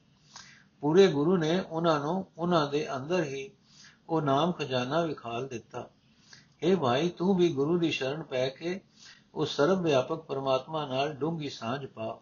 ਪੂਰੇ 0.81 1.07
ਗੁਰੂ 1.07 1.37
ਨੇ 1.37 1.59
ਉਹਨਾਂ 1.59 1.99
ਨੂੰ 1.99 2.31
ਉਹਨਾਂ 2.37 2.67
ਦੇ 2.67 2.95
ਅੰਦਰ 2.95 3.23
ਹੀ 3.23 3.51
ਉਹ 4.09 4.21
ਨਾਮ 4.21 4.51
ਖਜ਼ਾਨਾ 4.51 5.01
ਵਿਖਾਲ 5.01 5.47
ਦਿੱਤਾ। 5.47 5.89
हे 6.65 6.79
ਭਾਈ, 6.79 7.09
ਤੂੰ 7.09 7.35
ਵੀ 7.35 7.53
ਗੁਰੂ 7.53 7.77
ਦੀ 7.77 7.91
ਸ਼ਰਨ 7.91 8.23
ਪੈ 8.23 8.49
ਕੇ 8.49 8.81
ਉਹ 9.33 9.45
ਸਰਬ 9.45 9.81
ਵਿਆਪਕ 9.83 10.17
ਪਰਮਾਤਮਾ 10.17 10.85
ਨਾਲ 10.85 11.13
ਡੂੰਗੀ 11.13 11.49
ਸਾਂਝ 11.49 11.85
ਪਾ। 11.85 12.19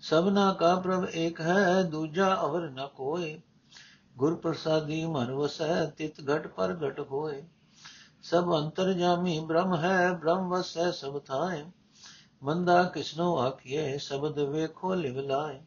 ਸਭਨਾ 0.00 0.52
ਕਾ 0.52 0.76
ਪ੍ਰਭ 0.76 1.04
ਇੱਕ 1.04 1.40
ਹੈ, 1.40 1.82
ਦੂਜਾ 1.82 2.40
ਅਵਰ 2.44 2.70
ਨ 2.70 2.88
ਕੋਏ। 2.96 3.40
ਗੁਰ 4.16 4.34
ਪ੍ਰਸਾਦੀ 4.34 5.04
ਮਨ 5.06 5.30
ਵਸੈ 5.30 5.84
ਤਿਤ 5.86 6.20
ਘਟ 6.20 6.46
ਪਰ 6.46 6.74
ਘਟ 6.82 7.00
ਹੋਏ 7.00 7.42
ਸਭ 8.22 8.52
ਅੰਤਰਜਾਮੀ 8.54 9.38
ਬ੍ਰਹਮ 9.40 9.74
ਹੈ 9.74 10.12
ਬ੍ਰਹਮ 10.12 10.48
ਵਸੈ 10.48 10.90
ਸਭ 10.90 11.18
ਥਾਏ 11.18 11.64
ਮੰਦਾ 12.42 12.82
ਕਿਸਨੋ 12.84 13.36
ਆਖੀਏ 13.38 13.96
ਸ਼ਬਦ 13.98 14.38
ਵੇਖੋ 14.38 14.94
ਲਿਵ 14.94 15.18
ਲਾਏ 15.20 15.60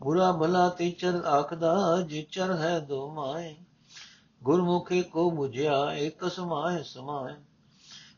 ਬੁਰਾ 0.00 0.30
ਭਲਾ 0.32 0.68
ਤੀਚਰ 0.68 1.22
ਆਖਦਾ 1.24 2.00
ਜਿਚਰ 2.00 2.54
ਹੈ 2.56 2.78
ਦੋ 2.78 3.06
ਮਾਏ 3.10 3.54
ਗੁਰਮੁਖੀ 4.42 5.02
ਕੋ 5.02 5.30
부ਝਿਆ 5.30 5.92
ਇਕ 5.92 6.28
ਸਮਾਏ 6.28 6.82
ਸਮਾਏ 6.82 7.34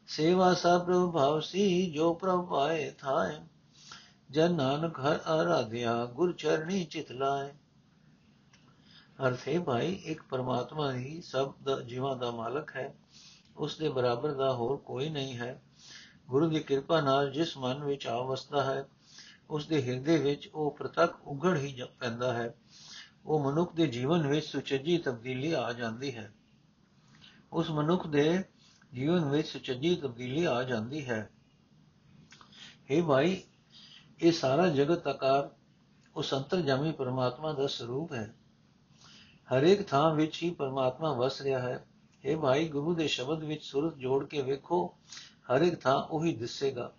ਸੇਵਾ 0.07 0.52
ਸਭ 0.54 0.85
ਪ੍ਰਭ 0.85 1.12
ਭਾਵ 1.12 1.40
ਸੀ 1.40 1.90
ਜੋ 1.90 2.12
ਪ੍ਰਭ 2.14 2.49
ਪਾਏ 2.49 2.90
ਥਾਏ 2.99 3.38
ਜਨ 4.30 4.54
ਨਾਨਕ 4.54 4.99
ਹਰ 5.00 5.19
ਆਰਾਧਿਆ 5.26 6.04
ਗੁਰ 6.07 6.33
ਚਰਣੀ 6.33 6.85
ਚਿਤ 6.85 7.12
ਲਾਏ 7.12 7.50
ਅਰਥ 9.26 9.48
ਹੈ 9.48 9.60
ਭਾਈ, 9.60 9.92
ਇੱਕ 9.92 10.22
ਪਰਮਾਤਮਾ 10.22 10.92
ਹੀ 10.92 11.22
ਸਭ 11.22 11.54
ਦਾ 11.62 11.80
ਜੀਵਾਂ 11.80 12.16
ਦਾ 12.16 12.30
ਮਾਲਕ 12.30 12.76
ਹੈ। 12.76 12.94
ਉਸ 13.56 13.78
ਦੇ 13.78 13.88
ਬਰਾਬਰ 13.88 14.34
ਦਾ 14.34 14.54
ਹੋਰ 14.54 14.76
ਕੋਈ 14.76 15.08
ਨਹੀਂ 15.08 15.38
ਹੈ। 15.38 15.62
ਗੁਰੂ 16.28 16.48
ਦੀ 16.48 16.60
ਕਿਰਪਾ 16.60 17.00
ਨਾਲ 17.00 17.30
ਜਿਸ 17.30 17.56
ਮਨ 17.56 17.84
ਵਿੱਚ 17.84 18.06
ਆ 18.06 18.22
ਵਸਦਾ 18.22 18.64
ਹੈ, 18.64 18.88
ਉਸ 19.50 19.66
ਦੇ 19.66 19.82
ਹਿਰਦੇ 19.82 20.16
ਵਿੱਚ 20.16 20.50
ਉਹ 20.54 20.70
ਪ੍ਰਤੱਖ 20.70 21.20
ਉਗੜ 21.24 21.56
ਹੀ 21.56 21.82
ਪੈਂਦਾ 21.98 22.32
ਹੈ। 22.32 22.54
ਉਹ 23.26 23.50
ਮਨੁੱਖ 23.50 23.74
ਦੇ 23.74 23.86
ਜੀਵਨ 23.86 24.26
ਵਿੱਚ 24.26 24.46
ਸੁਚੱਜੀ 24.46 24.98
ਤਬਦੀਲੀ 24.98 25.52
ਆ 25.52 25.72
ਜਾਂਦੀ 25.72 26.16
ਹੈ। 26.16 26.32
ਉਸ 27.52 27.70
ਮਨੁੱਖ 27.70 28.06
ਦੇ 28.06 28.44
ਜੀਵਨ 28.94 29.24
ਵਿੱਚ 29.24 29.48
ਸੁਚੱਜੀ 29.48 29.96
ਤਬਦੀਲੀ 29.96 30.44
ਆ 30.44 30.62
ਜਾਂਦੀ 30.62 31.08
ਹੈ। 31.08 31.30
ਇਹ 32.90 33.02
ਭਾਈ, 33.02 33.42
ਇਹ 34.22 34.32
ਸਾਰਾ 34.32 34.68
ਜਗਤ 34.68 35.06
ਆਕਾਰ, 35.06 35.50
ਉਸ 36.16 36.34
ਅੰਤਰਜਾਮੀ 36.34 36.92
ਪਰਮਾਤਮਾ 36.92 37.52
ਦਾ 37.52 37.66
ਸਰੂਪ 37.66 38.12
ਹੈ। 38.12 38.34
ਹਰੇਕ 39.54 39.83
ਥਾਂ 39.83 40.14
ਵਿੱਚ 40.14 40.42
ਹੀ 40.42 40.50
ਪਰਮਾਤਮਾ 40.50 41.12
ਵਸ 41.12 41.42
ਰਿਹਾ 41.42 41.59
ਹੈ। 41.59 41.87
ਇਹ 42.25 42.37
ਭਾਈ, 42.37 42.69
ਗੁਰੂ 42.69 42.95
ਦੇ 42.95 43.09
ਸ਼ਬਦ 43.09 43.45
ਵਿੱਚ 43.45 43.64
ਸੁਰਤ 43.64 43.97
ਜੋੜ 43.97 44.26
ਕੇ 44.26 44.42
ਵੇਖੋ, 44.42 44.95
ਹਰੇਕ 45.54 45.80
ਥਾਂ 45.80 46.02
ਉਹੀ 46.02 46.37
ਦਿਸੇਗਾ। 46.37 46.92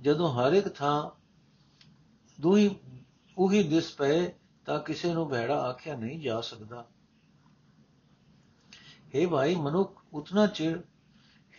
ਜਦੋਂ 0.00 0.34
ਹਰੇਕ 0.34 0.68
ਥਾਂ 0.68 1.10
ਦੂਹੀ, 2.40 2.76
ਉਹੀ 3.38 3.62
ਦਿਸ 3.62 3.92
ਪਏ, 3.92 4.32
ਤਾਂ 4.66 4.80
ਕਿਸੇ 4.80 5.14
ਨੂੰ 5.14 5.30
ਭੈੜਾ 5.30 5.60
ਆਖਿਆ 5.60 5.96
ਨਹੀਂ 5.96 6.20
ਜਾ 6.20 6.40
ਸਕਦਾ। 6.40 6.86
ਇਹ 9.14 9.28
ਭਾਈ, 9.28 9.54
ਮਨੁੱਖ 9.54 10.02
ਉਤਨਾ 10.12 10.46
ਚਿਰ 10.46 10.82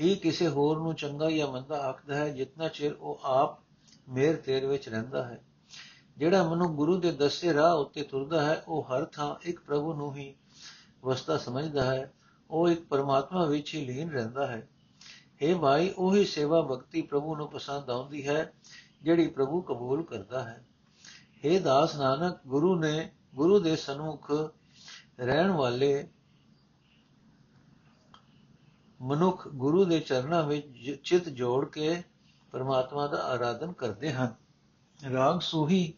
ਹੀ 0.02 0.16
ਕਿਸੇ 0.16 0.48
ਹੋਰ 0.48 0.80
ਨੂੰ 0.80 0.96
ਚੰਗਾ 0.96 1.32
ਜਾਂ 1.32 1.48
ਮੰਦਾ 1.48 1.78
ਆਖਦਾ 1.78 2.16
ਹੈ 2.16 2.30
ਜਿੰਨਾ 2.30 2.68
ਚਿਰ 2.68 2.94
ਉਹ 2.94 3.20
ਆਪ 3.24 3.60
ਮੇਰ 4.10 4.36
ਤੇਰ 4.36 4.66
ਵਿੱਚ 4.66 4.90
ਰਹਿੰਦਾ 4.90 5.28
ਹੈ। 5.28 5.44
ਜਿਹੜਾ 6.22 6.44
ਮਨੁ 6.44 6.68
ਗੁਰੂ 6.68 6.98
ਦੇ 6.98 7.12
ਦੱਸੇ 7.12 7.54
ਰਾਹ 7.54 7.74
ਉੱਤੇ 7.74 8.04
ਤੁਰਦਾ 8.04 8.46
ਹੈ, 8.46 8.64
ਉਹ 8.68 8.84
ਹਰ 8.84 9.06
ਥਾਂ 9.06 9.36
ਇੱਕ 9.42 9.60
ਪ੍ਰਭੂ 9.60 9.94
ਨੂੰ 9.94 10.16
ਹੀ 10.16 10.36
ਵਸਤਾ 11.04 11.38
ਸਮਝਦਾ 11.38 11.84
ਹੈ, 11.84 12.14
ਉਹ 12.50 12.70
ਇੱਕ 12.70 12.88
ਪਰਮਾਤਮਾ 12.88 13.46
ਵਿੱਚ 13.46 13.76
ਹੀ 13.76 13.86
ਲੀਨ 13.86 14.10
ਰਹਿੰਦਾ 14.10 14.48
ਹੈ। 14.48 14.70
ਇਹ 15.42 15.56
ਭਾਈ, 15.56 15.94
ਉਹੀ 15.98 16.26
ਸੇਵਾ 16.26 16.62
ਭਗਤੀ 16.62 17.02
ਪ੍ਰਭੂ 17.02 17.36
ਨੂੰ 17.36 17.50
ਪਸੰਦ 17.50 17.90
ਆਉਂਦੀ 17.90 18.28
ਹੈ, 18.28 18.54
ਜਿਹੜੀ 19.04 19.28
ਪ੍ਰਭੂ 19.28 19.62
ਕਬੂਲ 19.62 20.04
ਕਰਦਾ 20.04 20.44
ਹੈ। 20.44 20.66
हे 21.46 21.60
ਦਾਸ 21.60 21.96
ਨਾਨਕ, 21.96 22.40
ਗੁਰੂ 22.48 22.76
ਨੇ, 22.76 23.12
ਗੁਰੂ 23.36 23.60
ਦੇ 23.60 23.76
ਸਨਮੁਖ 23.76 24.32
ਰਹਿਣ 25.20 25.52
ਵਾਲੇ 25.52 26.08
ਮਨੁੱਖ 29.02 29.48
ਗੁਰੂ 29.48 29.86
ਦੇ 29.86 30.00
ਚਰਨਾਂ 30.00 30.44
ਵਿੱਚ 30.44 31.02
ਚਿਤ 31.04 31.30
ਜੋੜ 31.30 31.70
ਕੇ 31.70 32.04
ਪਰਮਾਤਮਾ 32.52 33.08
ਦਾ 33.08 33.18
ਆਰਾਧਨ 33.18 33.74
ਕਰਦੇ 33.74 34.14
ਹਨ। 34.14 34.36
ਰਾਗ 35.14 35.40
ਸੂਹੀ 35.40 35.94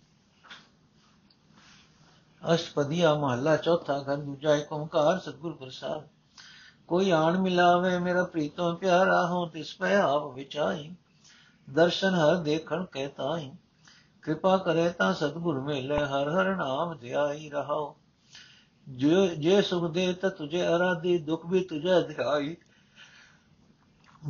ਅਸ਼ਟਪਦੀਆ 2.53 3.13
ਮਹੱਲਾ 3.15 3.57
ਚੌਥਾ 3.57 3.99
ਘਰ, 3.99 4.17
ਦੂਜਾ 4.17 4.55
ਏਕ 4.55 4.73
ਓੰਕਾਰ 4.73 5.19
ਸਤਿਗੁਰ 5.19 5.53
ਪ੍ਰਸਾਦ। 5.53 6.07
ਕੋਈ 6.87 7.11
ਆਣ 7.11 7.37
ਮਿਲਾਵੇ 7.37 7.99
ਮੇਰਾ 7.99 8.23
ਪ੍ਰੀਤਮ 8.23 8.75
ਪਿਆਰਾ 8.75 9.27
ਹੋ 9.27 9.45
ਤਿਸ 9.45 9.75
ਪੈ 9.75 9.95
ਆਪ 9.95 10.33
ਵਿਚਾਈ। 10.33 10.95
ਦਰਸ਼ਨ 11.69 12.09
ਹਰ 12.09 12.35
ਦੇਖਣ 12.35 12.85
ਕਹਿਤਾਈ 12.85 13.51
ਕਿਰਪਾ 14.23 14.57
ਕਰੇ 14.57 14.89
ਤਾਂ 14.89 15.13
ਸਤਿਗੁਰ 15.13 15.59
ਮਿਲੇ, 15.59 15.97
ਹਰ 15.97 16.29
ਹਰ 16.29 16.55
ਨਾਮ 16.55 16.97
ਧਿਆਈ 16.97 17.49
ਰਹਾਓ। 17.49 17.95
ਜੇ 18.89 19.27
ਜੇ 19.27 19.61
ਸੁਖ 19.61 19.91
ਦੇ 19.91 20.13
ਤਾ 20.13 20.29
ਤੁਝੇ 20.29 20.67
ਅਰਾਧੀ, 20.67 21.17
ਦੁਖ 21.17 21.45
ਵੀ 21.45 21.63
ਤੁਝੇ 21.63 22.01
ਧਿਆਈ। 22.01 22.57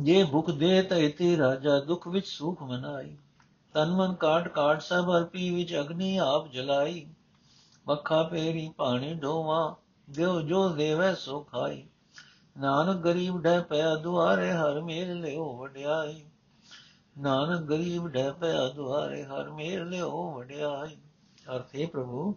ਜੇ 0.00 0.24
ਭੁਖ 0.24 0.50
ਦੇ 0.50 0.82
ਤਾ 0.82 0.96
ਇਤੀ 0.96 1.36
ਰਾਜਾ, 1.36 1.80
ਦੁਖ 1.80 2.08
ਵਿੱਚ 2.08 2.26
ਸੁਖ 2.26 2.62
ਮਨਾਈ। 2.62 3.16
ਤਨ 3.74 3.92
ਮਨ 3.92 4.14
ਕਾਟ 4.14 4.48
ਕਾਟ 4.48 4.82
ਸਭ 4.82 5.10
ਅਰਪੀ 5.16 5.50
ਵਿੱਚ 5.50 5.76
ਅਗਨੀ 5.80 6.16
ਆਪ 6.16 6.48
ਜਲਾਈ। 6.48 7.06
ਮੱਖਾ 7.88 8.22
ਪੇਰੀ 8.22 8.72
ਪਾਣੀ 8.76 9.14
ਢੋਵਾ 9.14 9.76
ਦਿਓ 10.10 10.40
ਜੋ 10.40 10.68
ਦੇਵੈ 10.68 11.14
ਸੋ 11.14 11.40
ਖਾਈ। 11.40 11.86
ਨਾਨਕ 12.60 12.96
ਗਰੀਬ 12.96 13.42
ਡੈ 13.42 13.60
ਪਿਆ 13.60 13.94
ਦੁਆਰੇ, 13.94 14.52
ਹਰ 14.52 14.80
ਮੇਲ 14.80 15.20
ਲਿਓ 15.20 15.56
ਵਡਿਆਈ। 15.56 16.24
ਨਾਨਕ 17.20 17.60
ਗਰੀਬ 17.60 18.08
ਡੈ 18.08 18.30
ਪਿਆ 18.30 18.68
ਦੁਆਰੇ, 18.68 19.24
ਹਰ 19.24 19.50
ਮੇਲ 19.50 19.88
ਲਿਓ 19.88 20.34
ਵਡਿਆਈ। 20.34 20.96
ਅਰਥੇ 21.56 21.86
ਪ੍ਰਭੂ, 21.86 22.34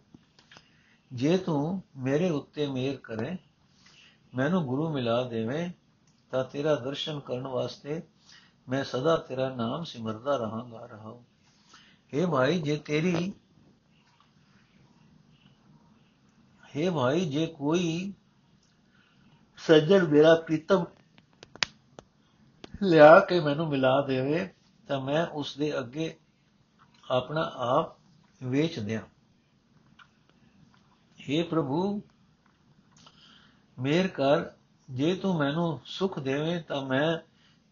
ਜੇ 1.14 1.38
ਤੂੰ 1.38 1.84
ਮੇਰੇ 1.98 2.30
ਉੱਤੇ 2.30 2.68
ਮੇਰ 2.68 2.98
ਕਰੇ, 2.98 3.38
ਮੈਨੂੰ 4.36 4.66
ਗੁਰੂ 4.66 4.90
ਮਿਲਾ 4.90 5.24
ਦੇਵੇਂ, 5.24 5.70
ਤਾਂ 6.32 6.44
ਤੇਰਾ 6.44 6.76
ਦਰਸ਼ਨ 6.76 7.20
ਕਰਨ 7.20 7.48
ਵਾਸਤੇ 7.48 8.02
ਮੈਂ 8.70 8.84
ਸਦਾ 8.84 9.18
ਤੇਰਾ 9.18 9.50
ਨਾਮ 9.50 9.84
ਸਿਮਰਦਾ 9.84 10.38
ਰਹਾਂਗਾ, 10.38 10.86
ਰਹਾਉ। 10.86 11.22
हे 12.14 12.30
ਭਾਈ, 12.32 12.62
ਜੇ 12.62 12.76
ਤੇਰੀ 12.76 13.34
हे 16.75 16.93
ਭਾਈ 16.95 17.25
ਜੇ 17.25 17.47
ਕੋਈ 17.47 18.13
ਸੱਜਣ 19.59 20.07
ਮੇਰਾ 20.07 20.35
ਪ੍ਰੀਤਮ 20.35 20.85
ਲਿਆ 22.83 23.19
ਕੇ 23.21 23.41
ਮੈਨੂੰ 23.41 23.69
ਮਿਲਾ 23.69 24.01
ਦੇਵੇ 24.01 24.49
ਤਾਂ 24.89 25.01
ਮੈਂ 25.01 25.27
ਉਸ 25.27 25.57
ਦੇ 25.59 25.79
ਅੱਗੇ 25.79 26.15
ਆਪਣਾ 27.11 27.51
ਆਪ 27.55 27.97
ਵੇਚ 28.41 28.79
ਦਿਆਂ 28.79 29.01
हे 31.19 31.45
ਪ੍ਰਭੂ 31.49 32.03
ਮੇਰ 33.79 34.09
ਕਰ 34.09 34.51
ਜੇ 34.89 35.15
ਤੂੰ 35.17 35.35
ਮੈਨੂੰ 35.37 35.81
ਸੁਖ 35.87 36.19
ਦੇਵੇਂ 36.19 36.61
ਤਾਂ 36.63 36.83
ਮੈਂ 36.83 37.19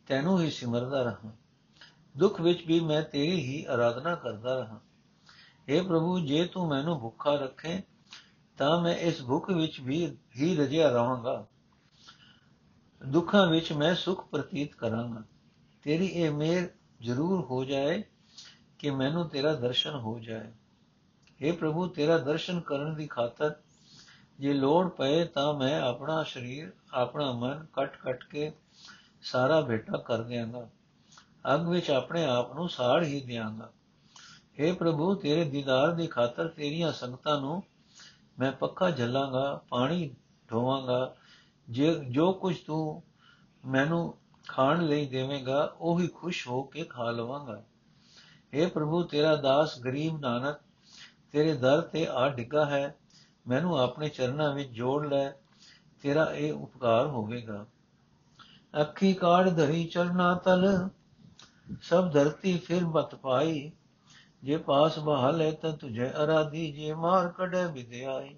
ਤੈਨੂੰ 0.07 0.41
ਹੀ 0.41 0.51
ਸਿਮਰਦਾ 0.51 1.03
ਰਹਾ 1.03 1.33
ਦੁੱਖ 2.15 2.41
ਵਿੱਚ 2.41 2.65
ਵੀ 2.67 2.81
ਮੈਂ 2.81 3.03
ਤੇਰੀ 3.03 3.41
ਹੀ 3.41 3.65
ਆਰਾਧਨਾ 3.65 4.15
ਕਰਦਾ 4.15 4.55
ਰਹਾ 4.55 4.81
हे 5.69 5.83
ਪ੍ਰਭੂ 5.85 6.19
ਜੇ 6.21 6.45
ਤੂੰ 6.47 6.69
ਮੈਨੂੰ 6.69 7.01
ਭੁੱਖਾ 7.01 7.35
ਰੱਖੇ 7.35 7.83
ਤਾਂ 8.58 8.82
ਮੈਂ 8.82 8.96
ਇਸ 8.96 9.22
ਭੁੱਖ 9.22 9.50
ਵਿੱਚ 9.50 9.82
ਵੀ 9.82 10.18
ਹੀ 10.38 10.56
ਰਜਿਆ 10.56 10.90
ਰਹਾਂਗਾ। 10.90 11.48
ਦੁੱਖਾਂ 13.08 13.48
ਵਿੱਚ 13.48 13.74
ਮੈਂ 13.74 13.96
ਸੁਖ 13.96 14.28
ਪ੍ਰਤੀਤ 14.28 14.76
ਕਰਾਂਗਾ। 14.76 15.24
ਤੇਰੀ 15.84 16.06
ਇਹ 16.06 16.32
ਮੇਰ 16.32 16.70
ਜ਼ਰੂਰ 17.02 17.46
ਹੋ 17.46 17.64
ਜਾਏ 17.64 18.04
ਕਿ 18.80 18.90
ਮੈਨੂੰ 18.92 19.30
ਤੇਰਾ 19.30 19.54
ਦਰਸ਼ਨ 19.54 19.96
ਹੋ 19.96 20.20
ਜਾਏ। 20.20 20.52
हे 21.50 21.58
ਪ੍ਰਭੂ, 21.58 21.88
ਤੇਰਾ 21.88 22.18
ਦਰਸ਼ਨ 22.18 22.60
ਕਰਨ 22.60 22.96
ਦੀ 22.96 23.08
ਖਾਤਰ 23.08 23.56
ਜੇ 24.40 24.54
ਲੋੜ 24.54 24.90
ਪਏ 24.90 25.26
ਤਾਂ 25.26 25.54
ਮੈਂ 25.54 25.82
ਆਪਣਾ 25.82 26.24
ਸਰੀਰ, 26.24 26.72
ਆਪਣਾ 26.94 27.32
ਮਨ 27.32 27.66
ਕਟ-ਕਟ 27.74 28.24
ਕੇ 28.24 28.52
ਸਾਰਾ 29.22 29.62
ਭੇਟਾ 29.62 29.98
ਕਰ 29.98 30.22
ਦਿਆਂਗਾ। 30.22 30.70
ਅਗ 31.56 31.68
ਵਿੱਚ 31.68 31.92
ਆਪਣੇ 31.92 32.26
ਆਪ 32.26 32.54
ਨੂੰ 32.54 32.70
ਸਾੜ 32.70 33.04
ਹੀ 33.04 33.22
ਦਿਆਂਗਾ। 33.22 33.72
हे 34.34 34.76
ਪ੍ਰਭੂ, 34.76 35.16
ਤੇਰੇ 35.16 35.50
ਦੀਦਾਰ 35.50 35.92
ਦੀ 35.92 36.08
ਖਾਤਰ 36.08 36.48
ਤੇਰੀਆਂ 36.48 36.92
ਸੰਗਤਾਂ 36.92 37.42
ਨੂੰ 37.42 37.64
ਮੈਂ 38.40 38.52
ਪੱਕਾ 38.52 38.92
ਝੱਲਾਂਗਾ 38.92 39.62
ਪਾਣੀ 39.70 40.16
ਢੋਵਾਂਗਾ 40.52 41.16
ਜੇ 41.70 41.96
ਜੋ 42.10 42.34
ਕੁਝ 42.34 42.58
ਤੂੰ 42.58 43.04
ਮੈਨੂੰ 43.66 44.16
ਖਾਣ 44.48 44.86
ਲਈ 44.86 45.06
ਦੇਵੇਂਗਾ, 45.06 45.76
ਉਹ 45.80 46.00
ਹੀ 46.00 46.08
ਖੁਸ਼ 46.08 46.48
ਹੋ 46.48 46.64
ਕੇ 46.64 46.84
ਖਾ 46.84 47.12
ਲਵਾਂਗਾ। 47.12 47.64
हे 48.54 48.70
ਪ੍ਰਭੂ, 48.70 49.04
ਤੇਰਾ 49.04 49.36
ਦਾਸ 49.36 49.80
ਗਰੀਬ 49.80 50.20
ਨਾਨਕ, 50.20 50.58
ਤੇਰੇ 51.32 51.54
ਦਰ 51.54 51.82
ਤੇ 51.82 52.08
ਆ 52.08 52.30
ਡਿੱਗਾ 52.30 52.66
ਹੈ। 52.66 52.96
ਮੈਨੂੰ 53.48 53.80
ਆਪਣੇ 53.80 54.10
ਚਰਨਾਂ 54.10 54.54
ਵਿੱਚ 54.54 54.70
ਜੋੜ 54.70 55.08
ਲੈ, 55.08 55.32
ਤੇਰਾ 56.02 56.26
ਇਹ 56.26 56.54
ਉਪਕਾਰ 56.54 57.08
ਹੋਵੇਗਾ। 57.08 57.66
ਅੱਖੀ 58.82 59.14
ਕਾੜ 59.14 59.50
ਧਰੀ 59.50 59.86
ਚਰਨਾ 59.86 60.36
ਤਲ, 60.36 60.90
ਸਭ 61.82 62.14
ਧਰਤੀ 62.14 62.58
ਫਿਰ 62.58 62.86
ਬਤ 62.86 63.16
ਪਾਈ। 63.16 63.72
ਜੇ 64.44 64.58
ਪਾਸ 64.58 65.00
ਬਹਾਲੇ 65.00 65.52
ਤਾਂ 65.52 65.74
ਤੁਝੇ 65.74 66.10
ਅਰਾਧੀ, 66.10 66.72
ਜੇ 66.72 66.94
ਮਾਰ 66.94 67.28
ਕੜੇ 67.28 67.66
ਵਿਦਿਆਈ। 67.66 68.36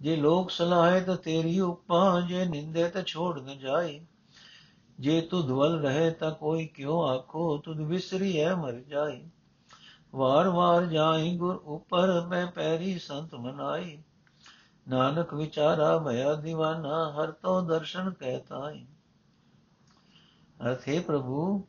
ਜੇ 0.00 0.16
ਲੋਕ 0.16 0.50
ਸਲਾਹੇ 0.50 1.00
ਤਾਂ 1.00 1.16
ਤੇਰੀ 1.16 1.60
ਉਪਾ, 1.60 2.20
ਜੇ 2.20 2.44
ਨਿੰਦੇ 2.44 2.88
ਤਾਂ 2.88 3.02
ਛੋੜ 3.02 3.40
ਨ 3.40 3.58
ਜਾਈ। 3.58 4.06
ਜੇ 5.00 5.20
ਤੂੰ 5.20 5.46
ਧਵਲ 5.46 5.80
ਰਹੇ 5.80 6.10
ਤਾਂ 6.10 6.30
ਕੋਈ 6.30 6.66
ਕਿਉ 6.66 7.02
ਆਖੋ, 7.02 7.58
ਤੁਧ 7.58 7.80
ਵਿਸਰੀ 7.80 8.40
ਹੈ 8.40 8.54
ਮਰ 8.54 8.72
ਜਾਈ। 8.72 9.24
ਵਾਰ 10.14 10.48
ਵਾਰ 10.48 10.86
ਜਾਈ 10.86 11.36
ਗੁਰ 11.36 11.56
ਉਪਰ, 11.56 12.26
ਮੈਂ 12.26 12.46
ਪੈਰੀ 12.46 12.98
ਸੰਤ 12.98 13.34
ਮਨਾਈ। 13.34 14.02
ਨਾਨਕ 14.88 15.34
ਵਿਚਾਰਾ 15.34 15.98
ਭਇਆ 15.98 16.32
دیਵਾਨਾ 16.34 17.12
ਹਰ 17.12 17.30
ਤੋ 17.30 17.60
ਦਰਸ਼ਨ 17.60 18.10
ਕਹਿਤਾਈ 18.10 18.86
ਅਰਥੇ 20.66 21.00
ਪ੍ਰਭੂ 21.00 21.64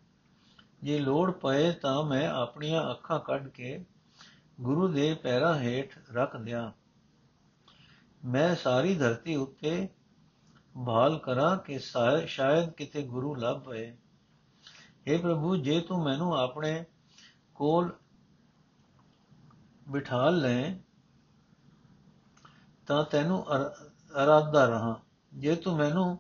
ਜੇ 0.84 1.00
ਲੋੜ 1.00 1.32
ਪਏ 1.32 1.72
ਤਾਂ 1.72 2.04
ਮੈਂ 2.04 2.28
ਆਪਣੀਆਂ 2.30 2.92
ਅੱਖਾਂ 2.92 3.20
ਕੱਢ 3.20 3.48
ਕੇ 3.48 3.86
ਗੁਰੂ 4.62 4.88
ਦੇ 4.88 5.14
ਪੈਰਾਂ 5.14 5.56
ਹੇਠ 5.60 5.98
ਰੱਖ 6.12 6.36
ਦਿਆਂ। 6.36 6.72
ਮੈਂ 8.26 8.56
ਸਾਰੀ 8.56 8.96
ਧਰਤੀ 8.96 9.36
ਉੱਤੇ 9.36 9.90
ਭਾਲ 10.86 11.18
ਕਰਾਂ 11.20 11.58
ਕਿ 11.58 11.80
ਸ਼ਾਇਦ 11.80 12.70
ਕਿਤੇ 12.70 13.02
ਗੁਰੂ 13.04 13.34
ਲੱਭ 13.36 13.62
ਪਏ। 13.62 13.92
हे 15.08 15.22
ਪ੍ਰਭੂ, 15.22 15.56
ਜੇ 15.56 15.80
ਤੂੰ 15.80 16.04
ਮੈਨੂੰ 16.04 16.34
ਆਪਣੇ 16.38 16.84
ਕੋਲ 17.56 17.92
ਬਿਠਾ 19.90 20.30
ਲੈ 20.30 20.74
ਤਾਂ 22.88 23.04
ਤੈਨੂੰ 23.04 23.46
ਅਰਾਧਦਾ 24.24 24.66
ਰਹਾ। 24.66 25.00
ਜੇ 25.34 25.56
ਤੂੰ 25.56 25.76
ਮੈਨੂੰ 25.78 26.20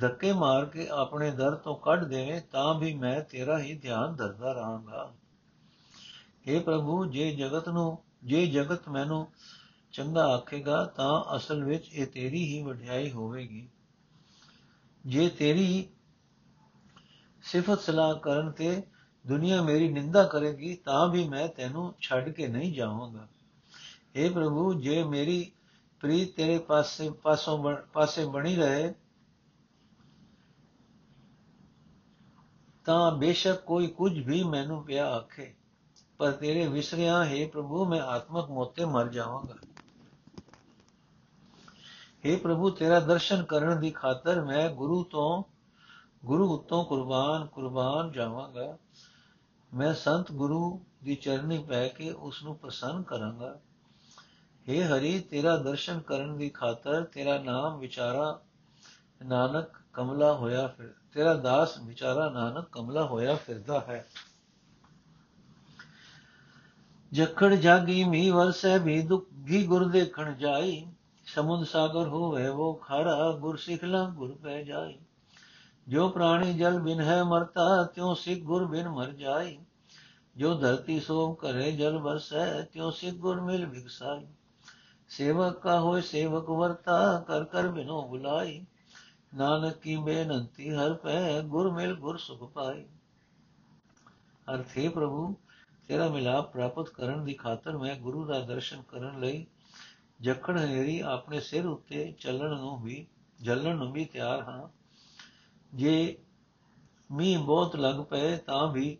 ਧੱਕੇ 0.00 0.32
ਮਾਰ 0.32 0.64
ਕੇ 0.64 0.88
ਆਪਣੇ 0.88 1.30
ਦਰ 1.30 1.54
ਤੋਂ 1.54 1.76
ਕੱਢ 1.76 2.04
ਦੇਵੇਂ, 2.04 2.40
ਤਾਂ 2.40 2.74
ਵੀ 2.74 2.94
ਮੈਂ 2.94 3.20
ਤੇਰਾ 3.20 3.58
ਹੀ 3.58 3.74
ਧਿਆਨ 3.74 4.16
ਧਰਦਾ 4.16 4.52
ਰਹਾਂਗਾ। 4.52 5.12
हे 6.48 6.62
ਪ੍ਰਭੂ, 6.62 7.04
ਜੇ 7.04 7.36
ਜਗਤ 7.36 7.68
ਨੂੰ, 7.68 7.98
ਜੇ 8.24 8.46
ਜਗਤ 8.46 8.88
ਮੈਨੂੰ 8.88 9.28
ਚੰਗਾ 9.92 10.24
ਆਖੇਗਾ, 10.24 10.84
ਤਾਂ 10.84 11.36
ਅਸਲ 11.36 11.64
ਵਿੱਚ 11.64 11.88
ਇਹ 11.92 12.06
ਤੇਰੀ 12.06 12.44
ਹੀ 12.44 12.62
ਵਡਿਆਈ 12.62 13.10
ਹੋਵੇਗੀ। 13.10 13.68
ਜੇ 15.06 15.28
ਤੇਰੀ 15.28 15.88
ਸਿਫਤ 17.42 17.80
ਸਲਾਹ 17.80 18.14
ਕਰਨ 18.14 18.50
ਤੇ 18.50 18.82
ਦੁਨੀਆ 19.26 19.62
ਮੇਰੀ 19.62 19.88
ਨਿੰਦਾ 19.88 20.24
ਕਰੇਗੀ, 20.24 20.74
ਤਾਂ 20.74 21.08
ਵੀ 21.08 21.28
ਮੈਂ 21.28 21.48
ਤੈਨੂੰ 21.48 21.94
ਛੱਡ 22.00 22.28
ਕੇ 22.28 22.46
ਨਹੀਂ 22.46 22.72
ਜਾਵਾਂਗਾ। 22.72 23.28
हे 24.16 24.32
ਪ੍ਰਭੂ, 24.32 24.80
ਜੇ 24.80 25.04
ਮੇਰੀ 25.04 25.52
ਪ੍ਰੀਤ 26.00 26.36
ਤੇਰੇ 26.36 26.58
ਪਾਸੇ, 26.58 27.10
ਪਾਸੋਂ 27.10 27.76
ਪਾਸੇ 27.92 28.26
ਬਣੀ 28.26 28.56
ਰਹੇ 28.56 28.94
ਤਾਂ 32.88 33.12
ਬੇਸ਼ੱਕ 33.12 33.60
ਕੋਈ 33.60 33.86
ਕੁਝ 33.86 34.18
ਵੀ 34.18 34.42
ਮੈਨੂੰ 34.42 34.84
ਪਿਆ 34.84 35.10
ਆਖੇ, 35.10 35.54
ਪਰ 36.18 36.32
ਤੇਰੇ 36.32 36.68
ਵਿਸਰਿਆ, 36.68 37.24
ਹੈ 37.24 37.48
ਪ੍ਰਭੂ, 37.48 37.84
ਮੈਂ 37.84 38.00
ਆਤਮਕ 38.00 38.50
ਮੋਤੇ 38.50 38.84
ਮਰ 38.84 39.08
ਜਾਵਾਂਗਾ। 39.08 39.54
हे 42.24 42.38
ਪ੍ਰਭੂ, 42.38 42.70
ਤੇਰਾ 42.70 43.00
ਦਰਸ਼ਨ 43.00 43.42
ਕਰਨ 43.42 43.80
ਦੀ 43.80 43.90
ਖਾਤਰ 43.90 44.44
ਮੈਂ 44.44 44.70
ਗੁਰੂ 44.70 45.04
ਤੋਂ, 45.04 45.44
ਗੁਰੂ 46.24 46.54
ਉਤੋਂ 46.54 46.84
ਕੁਰਬਾਨ 46.84 47.46
ਕੁਰਬਾਨ 47.46 48.12
ਜਾਵਾਂਗਾ। 48.12 48.78
ਮੈਂ 49.74 49.94
ਸੰਤ 49.94 50.32
ਗੁਰੂ 50.32 50.80
ਦੀ 51.04 51.14
ਚਰਨੀ 51.14 51.58
ਪੈ 51.58 51.88
ਕੇ 51.88 52.10
ਉਸ 52.10 52.42
ਨੂੰ 52.42 52.56
ਪ੍ਰਸੰਨ 52.56 53.02
ਕਰਾਂਗਾ। 53.02 53.60
हे 54.68 54.82
ਹਰੀ, 54.84 55.20
ਤੇਰਾ 55.20 55.56
ਦਰਸ਼ਨ 55.56 56.00
ਕਰਨ 56.00 56.38
ਦੀ 56.38 56.48
ਖਾਤਰ 56.48 57.04
ਤੇਰਾ 57.04 57.38
ਨਾਮ 57.38 57.78
ਵਿਚਾਰਾ 57.78 58.40
ਨਾਨਕ 59.26 59.68
ਕਮਲਾ 59.92 60.32
ਹੋਇਆ 60.32 60.66
ਫਿਰ। 60.66 60.94
ਤੇਰਾ 61.18 61.34
ਦਾਸ 61.34 61.78
ਵਿਚਾਰਾ 61.78 62.30
ਨਾਨਕ 62.30 62.68
ਕਮਲਾ 62.72 63.04
ਹੋਇਆ 63.04 63.34
ਫਿਰਦਾ 63.34 63.80
ਹੈ। 63.80 64.08
ਜਖੜ 67.12 67.54
ਜਾਗੀ 67.54 68.04
ਮੀ 68.04 68.30
ਵਰਸੈ 68.30 68.78
ਵੀ 68.78 69.02
ਦੁਖੀ 69.02 69.66
ਗੁਰ 69.66 69.88
ਦੇਖਣ 69.88 70.34
ਜਾਈ। 70.34 70.86
ਸਮੁੰਦ 71.26 71.66
ਸਾਗਰ 71.66 72.08
ਹੋਵੇ 72.08 72.46
ਉਹ 72.48 72.80
ਖਾਰਾ 72.84 73.32
ਗੁਰ 73.32 73.56
ਸਿਖਲਾ 73.56 74.04
ਗੁਰ 74.04 74.34
ਪੈ 74.42 74.62
ਜਾਈ। 74.62 74.98
ਜੋ 75.88 76.08
ਪ੍ਰਾਣੀ 76.08 76.54
ਜਲ 76.54 76.80
ਬਿਨ 76.80 77.00
ਹੈ 77.00 77.24
ਮਰਤਾ, 77.24 77.84
ਤਿਉ 77.84 78.14
ਸਿਖ 78.14 78.42
ਗੁਰ 78.42 78.66
ਬਿਨ 78.66 78.88
ਮਰ 78.88 79.10
ਜਾਈ। 79.10 79.58
ਜੋ 80.36 80.54
ਧਰਤੀ 80.54 81.00
ਸੋਮ 81.00 81.34
ਕਰੇ 81.34 81.72
ਜਲ 81.72 81.98
ਬਰਸੈ 81.98 82.62
ਤਿਉ 82.62 82.90
ਸਿਖ 82.90 83.14
ਗੁਰ 83.14 83.40
ਮਿਲ 83.40 83.66
ਵਿਗਸਾਈ 83.66 84.26
ਸੇਵਕ 85.08 85.58
ਕਾ 85.58 85.80
ਹੋਏ 85.80 86.00
ਸੇਵਕ 86.00 86.50
ਵਰਤਾ, 86.50 87.24
ਕਰ 87.28 87.44
ਕਰ 87.44 87.68
ਬਿਨੋ 87.68 88.08
ਬੁਲਾਈ। 88.08 88.66
ਨਾਨਕ 89.34 89.76
ਕੀ 89.76 89.96
ਬੇਨੰਤੀ 89.96 90.70
ਹਰ 90.70 90.94
ਪੈ 90.94 91.40
ਗੁਰ 91.40 91.70
ਮਿਲ 91.70 91.94
ਗੁਰ 91.94 92.18
ਸੁਖ 92.18 92.52
ਪਾਈ 92.52 92.84
ਅਰਥੇ 94.54 94.88
ਪ੍ਰਭੂ, 94.88 95.36
ਤੇਰਾ 95.88 96.08
ਮਿਲਾਪ 96.08 96.52
ਪ੍ਰਾਪਤ 96.52 96.88
ਕਰਨ 96.88 97.24
ਦੀ 97.24 97.34
ਖਾਤਰ 97.34 97.78
ਮੈਂ 97.78 97.96
ਗੁਰੂ 97.96 98.24
ਦਾ 98.24 98.40
ਦਰਸ਼ਨ 98.40 98.82
ਕਰਨ 98.82 99.20
ਲਈ 99.20 99.46
ਜਖੜ 100.20 100.60
ਹਨੇਰੀ 100.60 101.00
ਆਪਣੇ 101.00 101.40
ਸਿਰ 101.40 101.66
ਉੱਤੇ 101.66 102.12
ਚੱਲਣ 102.12 102.56
ਨੂੰ 102.56 102.82
ਵੀ, 102.82 103.06
ਜਲਣ 103.42 103.76
ਨੂੰ 103.76 103.92
ਵੀ 103.92 104.04
ਤਿਆਰ 104.04 104.42
ਹਾਂ। 104.42 104.68
ਜੇ 105.74 106.18
ਮੀਂਹ 107.12 107.38
ਬਹੁਤ 107.38 107.76
ਲੱਗ 107.76 107.94
ਪਏ 107.94 108.36
ਤਾਂ 108.36 108.68
ਵੀ 108.72 108.98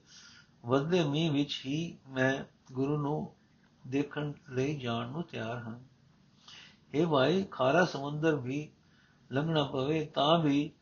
ਵੱਧਦੇ 0.66 1.04
ਮੀਂਹ 1.04 1.32
ਵਿੱਚ 1.32 1.62
ਹੀ 1.66 1.98
ਮੈਂ 2.08 2.44
ਗੁਰੂ 2.72 2.96
ਨੂੰ 2.96 3.34
ਦੇਖਣ 3.86 4.32
ਲਈ 4.48 4.76
ਜਾਣ 4.76 5.08
ਨੂੰ 5.08 5.22
ਤਿਆਰ 5.22 5.56
ਹਾਂ। 5.56 5.78
ਇਹ 6.94 7.06
ਭਾਈ, 7.06 7.44
ਖਾਰਾ 7.44 7.84
ਸਮੁੰਦਰ 7.84 8.34
ਵੀ 8.34 8.70
ਲੰਘਣਾ 9.32 9.64
ਪਵੇ 9.64 10.04
ਤਾਂ 10.06 10.38
ਵੀ 10.38 10.72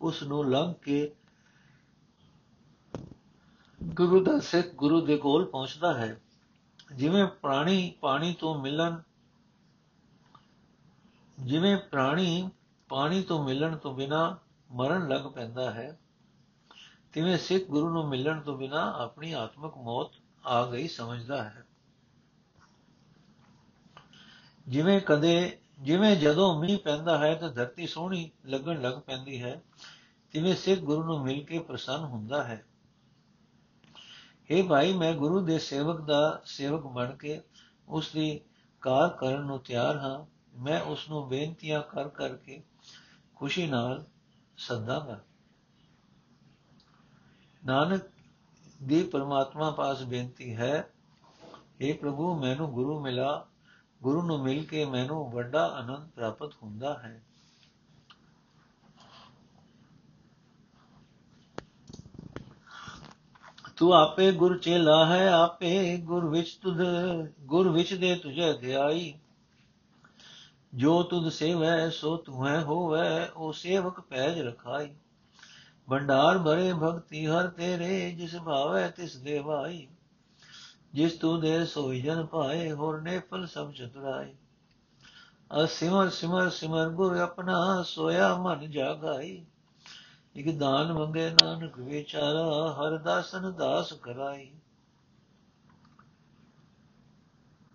ਉਸ 0.00 0.22
ਨੂੰ 0.22 0.50
ਲੰਘ 0.50 0.74
ਕੇ 0.74 1.14
ਗੁਰੂ 3.84 4.24
ਦਾ 4.24 4.38
ਸਿੱਖ 4.38 4.74
ਗੁਰੂ 4.74 5.00
ਦੇ 5.00 5.16
ਕੋਲ 5.16 5.44
ਪਹੁੰਚਦਾ 5.44 5.94
ਹੈ। 5.94 6.20
ਜਿਵੇਂ 6.94 7.26
ਪ੍ਰਾਣੀ 7.26 7.94
ਪਾਣੀ 8.00 8.34
ਤੋਂ 8.34 8.62
ਮਿਲਣ, 8.62 9.00
ਜਿਵੇਂ 11.40 11.76
ਪ੍ਰਾਣੀ 11.76 12.50
ਪਾਣੀ 12.88 13.22
ਤੋਂ 13.22 13.44
ਮਿਲਣ 13.44 13.76
ਤੋਂ 13.76 13.94
ਬਿਨਾ 13.94 14.38
ਮਰਨ 14.72 15.08
ਲੱਗ 15.08 15.22
ਪੈਂਦਾ 15.22 15.70
ਹੈ, 15.70 15.98
ਤਿਵੇਂ 17.12 17.38
ਸਿੱਖ 17.38 17.64
ਗੁਰੂ 17.64 17.90
ਨੂੰ 17.90 18.08
ਮਿਲਣ 18.08 18.40
ਤੋਂ 18.40 18.58
ਬਿਨਾ 18.58 18.92
ਆਪਣੀ 18.92 19.32
ਆਤਮਿਕ 19.32 19.76
ਮੌਤ 19.76 20.12
ਆ 20.46 20.66
ਗਈ 20.66 20.88
ਸਮਝਦਾ 20.88 21.42
ਹੈ। 21.44 21.64
ਜਿਵੇਂ 24.68 25.00
ਕਦੇ 25.00 25.58
ਜਿਵੇਂ 25.82 26.16
ਜਦੋਂ 26.16 26.60
ਮੀਂਹ 26.60 26.78
ਪੈਂਦਾ 26.78 27.18
ਹੈ 27.18 27.34
ਤਾਂ 27.34 27.52
ਧਰਤੀ 27.52 27.86
ਸੋਹਣੀ 27.86 28.30
ਲੱਗਣ 28.46 28.80
ਲੱਗ 28.80 28.98
ਪੈਂਦੀ 28.98 29.42
ਹੈ, 29.42 29.62
ਤਿਵੇਂ 30.32 30.56
ਸਿੱਖ 30.56 30.80
ਗੁਰੂ 30.80 31.02
ਨੂੰ 31.02 31.22
ਮਿਲ 31.22 31.44
ਕੇ 31.44 31.58
ਪ੍ਰਸੰਨ 31.58 32.04
ਹੁੰਦਾ 32.04 32.44
ਹੈ। 32.44 32.64
हे 34.50 34.66
ਭਾਈ, 34.66 34.92
ਮੈਂ 34.92 35.12
ਗੁਰੂ 35.12 35.40
ਦੇ 35.40 35.58
ਸੇਵਕ 35.58 36.00
ਦਾ 36.00 36.42
ਸੇਵਕ 36.44 36.82
ਬਣ 36.82 37.16
ਕੇ 37.16 37.42
ਉਸ 37.88 38.12
ਦੀ 38.12 38.40
ਕਾਰ 38.80 39.08
ਕਰਨ 39.08 39.40
ਨੂੰ 39.40 39.58
ਤਿਆਰ 39.58 39.98
ਹਾਂ। 39.98 40.36
ਮੈਂ 40.60 40.80
ਉਸ 40.80 41.08
ਨੂੰ 41.08 41.28
ਬੇਨਤੀਆਂ 41.28 41.82
ਕਰ 41.82 42.08
ਕਰਕੇ 42.08 42.62
ਖੁਸ਼ੀ 43.34 43.66
ਨਾਲ 43.66 44.04
ਸੱਦਾਂਗਾ। 44.56 45.20
ਨਾਨਕ 47.66 48.02
ਦੀ 48.82 49.02
ਪਰਮਾਤਮਾ 49.02 49.70
ਪਾਸ 49.70 50.02
ਬੇਨਤੀ 50.02 50.56
ਹੈ 50.56 50.90
हे 51.54 51.96
ਪ੍ਰਭੂ, 51.96 52.40
ਮੈਨੂੰ 52.40 52.72
ਗੁਰੂ 52.72 53.00
ਮਿਲਾ। 53.00 53.46
ਗੁਰੂ 54.02 54.22
ਨੂੰ 54.22 54.42
ਮਿਲ 54.42 54.64
ਕੇ 54.64 54.84
ਮੈਨੂੰ 54.84 55.30
ਵੱਡਾ 55.30 55.66
ਆਨੰਦ 55.66 56.08
ਪ੍ਰਾਪਤ 56.08 56.52
ਹੁੰਦਾ 56.62 56.98
ਹੈ। 56.98 57.22
ਤੂੰ 63.76 63.94
ਆਪੇ 63.94 64.32
ਗੁਰ 64.32 64.58
ਚੇਲਾ 64.58 65.06
ਹੈ, 65.06 65.32
ਆਪੇ 65.32 65.96
ਗੁਰ 65.96 66.26
ਵਿੱਚ 66.26 66.58
ਤੁਧ, 66.62 66.76
ਗੁਰ 67.40 67.68
ਵਿੱਚ 67.68 67.94
ਦੇ 67.94 68.14
ਤੁਝੇ 68.14 68.52
ਧਿਆਈ 68.52 69.14
ਜੋ 70.74 71.02
ਤੁਧ 71.02 71.28
ਸੇਵੈ, 71.28 71.90
ਸੋ 71.90 72.16
ਤੁਹੈ 72.16 72.62
ਹੋਵੈ, 72.62 73.26
ਉਹ 73.36 73.52
ਸੇਵਕ 73.52 74.00
ਪੈਜ 74.00 74.40
ਰਖਾਈ। 74.40 74.94
ਭੰਡਾਰ 75.90 76.38
ਭਰੇ 76.38 76.72
ਭਗਤੀ 76.72 77.26
ਹਰ 77.26 77.48
ਤੇਰੇ, 77.48 78.10
ਜਿਸ 78.10 78.36
ਭਾਵੈ 78.36 78.88
ਤਿਸ 78.88 79.16
ਦੇਵਾਈ 79.16 79.86
ਜਿਸ 80.96 81.12
ਤੂੰ 81.12 81.40
ਦੇ 81.40 81.64
ਸੋਈ 81.64 82.02
ਜਨ 82.02 82.26
ਪਾਏ 82.26 82.72
ਹੋਰ 82.72 83.00
ਨੇ 83.00 83.18
ਫਲ 83.18 83.46
ਸਭ 83.46 83.72
ਚਤੁਰਾਈ 83.72 84.34
ਅਸਿਮਰ 85.64 86.10
ਸਿਮਰ 86.10 86.50
ਸਿਮਰ 86.50 86.88
ਗੁਰ 86.88 87.16
ਆਪਣਾ 87.16 87.82
ਸੋਇਆ 87.82 88.36
ਮਨ 88.36 88.70
ਜਾਗਾਈ 88.70 89.46
ਇਕ 90.36 90.58
ਦਾਨ 90.58 90.92
ਮੰਗੇ 90.92 91.30
ਨਾਨਕ 91.30 91.78
ਵਿਚਾਰਾ, 91.78 92.72
ਹਰ 92.72 92.98
ਦਾਸਨ 92.98 93.54
ਦਾਸ 93.54 93.92
ਕਰਾਈ 93.92 94.50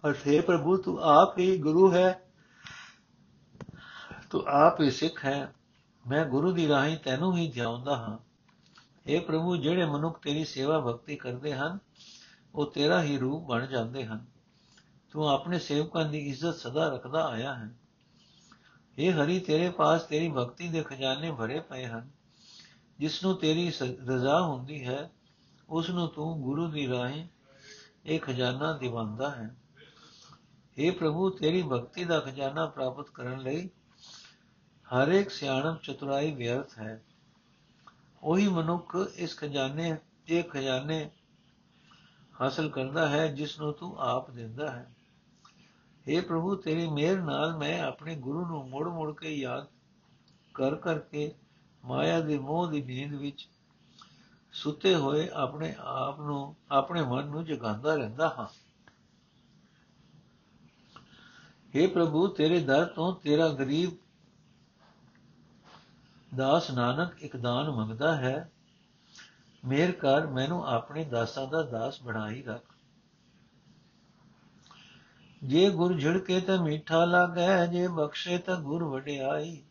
ਅਰਥੇ 0.08 0.42
ਪ੍ਰਭੂ, 0.42 0.78
ਤੂੰ 0.78 1.04
ਆਪ 1.04 1.40
ਹੀ 1.40 1.58
ਗੁਰੂ 1.58 1.94
ਹੈ। 1.94 2.22
ਤੂੰ 4.30 4.44
ਆਪ 4.48 4.82
ਹੀ 4.82 4.92
ਸਿੱਖ 4.92 5.26
ਹੈ। 5.26 5.54
ਮੈਂ 6.08 6.26
ਗੁਰੂ 6.26 6.52
ਦੀ 6.52 6.68
ਰਾਹੀਂ 6.68 6.98
ਤੈਨੂੰ 6.98 7.38
ਹੀ 7.38 7.52
ਜਾਉਂਦਾ 7.52 7.96
ਹਾਂ। 7.96 8.18
اے 9.14 9.22
ਪ੍ਰਭੂ, 9.22 9.56
ਜਿਹੜੇ 9.56 9.86
ਮਨੁੱਖ 9.86 10.20
ਤੇਰੀ 10.20 10.46
ਸੇਵਾ 10.46 10.80
ਭਗਤੀ 10.80 11.16
ਕਰਦੇ 11.16 11.54
ਹਨ 11.54 11.80
ਉਹ 12.56 12.72
ਤੇਰਾ 12.72 13.04
ਹੀ 13.04 13.18
ਰੂਪ 13.18 13.44
ਬਣ 13.44 13.66
ਜਾਂਦੇ 13.66 14.06
ਹਨ। 14.06 14.26
ਤੂੰ 15.12 15.30
ਆਪਣੇ 15.30 15.60
ਸੇਵਕਾਂ 15.60 16.06
ਦੀ 16.06 16.30
ਇੱਜ਼ਤ 16.30 16.56
ਸਦਾ 16.56 16.90
ਰੱਖਦਾ 16.90 17.26
ਆਇਆ 17.26 17.56
ਹੈ। 17.56 17.70
ਇਹ 18.98 19.14
ਹਰੀ, 19.14 19.40
ਤੇਰੇ 19.40 19.70
ਪਾਸ 19.70 20.04
ਤੇਰੀ 20.04 20.30
ਭਗਤੀ 20.30 20.68
ਦੇ 20.68 20.84
ਖਜ਼ਾਨੇ 20.84 21.32
ਭਰੇ 21.32 21.60
ਪਏ 21.60 21.86
ਹਨ। 21.86 22.10
ਜਿਸ 23.00 23.24
ਨੂੰ 23.24 23.36
ਤੇਰੀ 23.36 23.72
ਰਜ਼ਾ 24.08 24.42
ਹੁੰਦੀ 24.42 24.88
ਹੈ, 24.88 25.12
ਉਸ 25.70 25.90
ਨੂੰ 25.90 26.08
ਤੂੰ 26.08 26.42
ਗੁਰੂ 26.42 26.68
ਦੀ 26.68 26.88
ਰਾਹੀਂ 26.88 27.28
ਇਹ 28.06 28.20
ਖਜ਼ਾਨਾ 28.20 28.78
ਦਿਵਾਉਂਦਾ 28.78 29.30
ਹੈ। 29.30 29.56
हे 30.52 30.94
ਪ੍ਰਭੂ, 30.94 31.30
ਤੇਰੀ 31.30 31.62
ਭਗਤੀ 31.62 32.04
ਦਾ 32.04 32.20
ਖਜ਼ਾਨਾ 32.20 32.66
ਪ੍ਰਾਪਤ 32.66 33.10
ਕਰਨ 33.10 33.40
ਲਈ 33.40 33.70
ਹਰ 34.96 35.08
ਇੱਕ 35.08 35.30
ਸਿਆਣਪ 35.30 35.82
ਚਤੁਰਾਈ 35.82 36.32
ਵਿਅਰਥ 36.32 36.80
ਹੈ। 36.80 37.04
ਉਹੀ 38.24 38.48
ਮਨੁੱਖ 38.48 38.98
ਇਸ 39.16 39.38
ਖਜ਼ਾਨੇ, 39.38 39.98
ਇਹ 40.28 40.44
ਖਜ਼ਾਨੇ 40.44 41.12
ਹਾਸਲ 42.40 42.69
ਕਰਦਾ 42.71 43.09
ਹੈ 43.09 43.27
ਜਿਸ 43.27 43.59
ਨੂੰ 43.61 43.73
ਤੂੰ 43.73 43.97
ਆਪ 43.99 44.31
ਦਿੰਦਾ 44.31 44.71
ਹੈ 44.71 44.90
اے 46.07 46.23
ਪ੍ਰਭੂ 46.27 46.55
ਤੇਰੀ 46.57 46.88
ਮਿਹਰ 46.88 47.21
ਨਾਲ 47.21 47.57
ਮੈਂ 47.57 47.81
ਆਪਣੇ 47.83 48.16
ਗੁਰੂ 48.16 48.47
ਨੂੰ 48.47 48.69
ਮੁੜ-ਮੁੜ 48.69 49.14
ਕੇ 49.14 49.35
ਯਾਦ 49.35 49.66
ਕਰ 50.55 50.75
ਕਰਕੇ 50.75 51.35
ਮਾਇਆ 51.85 52.21
ਦੇ 52.21 52.38
ਮੋਹ 52.38 52.66
ਦੀ 52.66 52.83
ਨੀਂਦ 52.83 53.14
ਵਿੱਚ 53.14 53.49
ਸੁੱਤੇ 54.53 54.95
ਹੋਏ 54.95 55.29
ਆਪਣੇ 55.29 55.75
ਆਪ 55.79 56.21
ਨੂੰ 56.21 56.57
ਆਪਣੇ 56.71 57.03
ਮਨ 57.03 57.27
ਨੂੰ 57.27 57.45
ਜਗਾਉਂਦਾ 57.45 57.95
ਰਹਿੰਦਾ 57.95 58.35
ਹਾਂ 58.38 58.47
हे 61.75 61.88
ਪ੍ਰਭੂ 61.90 62.27
ਤੇਰੇ 62.27 62.61
ਦਰ 62.61 62.85
ਤੋਂ 62.85 63.14
ਤੇਰਾ 63.16 63.49
ਗਰੀਬ 63.49 63.90
ਦਾਸ 66.37 66.71
ਨਾਨਕ 66.71 67.23
ਇੱਕ 67.23 67.37
ਦਾਨ 67.37 67.71
ਮੰਗਦਾ 67.71 68.16
ਹੈ 68.16 68.51
ਮੇਰ 69.65 69.91
ਕਰ, 69.91 70.28
ਮੈਨੂੰ 70.28 70.67
ਆਪਣੇ 70.67 71.04
ਦਾਸਾਂ 71.04 71.47
ਦਾ 71.47 71.63
ਦਾਸ 71.63 72.02
ਬਣਾਈ 72.04 72.43
ਰੱਖ। 72.43 72.63
ਜੇ 75.43 75.69
ਗੁਰ 75.69 76.00
ਝੜਕੇ 76.00 76.39
ਤਾਂ 76.39 76.63
ਮਿੱਠਾ 76.63 77.06
ਲਾਗੈ, 77.06 77.65
ਜੇ 77.65 77.88
ਬਖਸ਼ੇ 77.88 78.38
ਤਾਂ 78.38 78.58
ਗੁਰ 78.58 78.84
ਵਡਿਆਈ। 78.84 79.63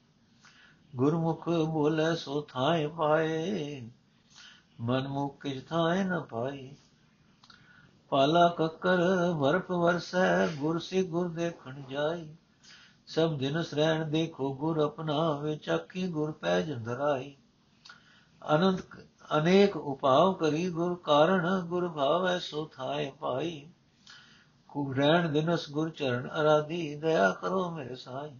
ਗੁਰਮੁਖ 0.96 1.48
ਬੋਲੇ 1.48 2.16
ਸੋ 2.16 2.40
ਥਾਏ 2.40 2.87
ਪਾਏ, 2.87 3.88
ਮਨ 4.81 5.09
ਮੁਖ 5.09 5.42
ਕਿਛ 5.42 5.64
ਥਾਏ 5.64 6.05
ਨ 6.05 6.20
ਪਾਈ। 6.20 6.76
ਪਾਲਾ 8.09 8.48
ਕੱਕਰ 8.48 8.98
ਵਰਪ 9.33 9.72
ਵਰਸੈ, 9.72 10.46
ਗੁਰ 10.48 10.79
ਸੇ 10.79 11.03
ਗੁਰ 11.03 11.29
ਦੇਖਣ 11.29 11.83
ਜਾਈ। 11.90 12.35
ਸਭ 13.07 13.38
ਦਿਨ 13.38 13.62
ਸ੍ਰੈਣ 13.62 14.11
ਦੇਖੋ 14.11 14.55
ਗੁਰ 14.55 14.79
ਆਪਣਾ 14.79 15.33
ਵਿੱਚ 15.33 15.68
ਆਖੀ 15.70 16.09
ਗੁਰ 16.09 16.33
ਪੈ 16.33 16.61
ਜੰਦਰਾਈ 16.61 17.37
ਅਨੰਦ 18.55 18.81
ਅਨੇਕ 19.38 19.77
ਉਪਾਵ 19.77 20.33
ਕਰੀ, 20.33 20.71
ਗੁਰ 20.71 20.95
ਕਾਰਣ 20.95 21.61
ਗੁਰ 21.61 21.88
ਭਾਵੈ 21.88 22.38
ਸੋ 22.38 22.66
ਥਾਏ 22.66 23.12
ਪਾਈ 23.21 23.69
ਖੂਬ 24.69 24.93
ਰਹਿਣ 24.93 25.29
ਦਿਨਸ 25.29 25.71
ਗੁਰ 25.71 25.90
ਚਰਨ 25.90 26.29
ਅਰਾਧੀ, 26.40 26.95
ਦਇਆ 26.95 27.31
ਕਰੋ 27.31 27.71
ਮੇਰੇ 27.71 27.97
ਸਾਈ। 27.97 28.38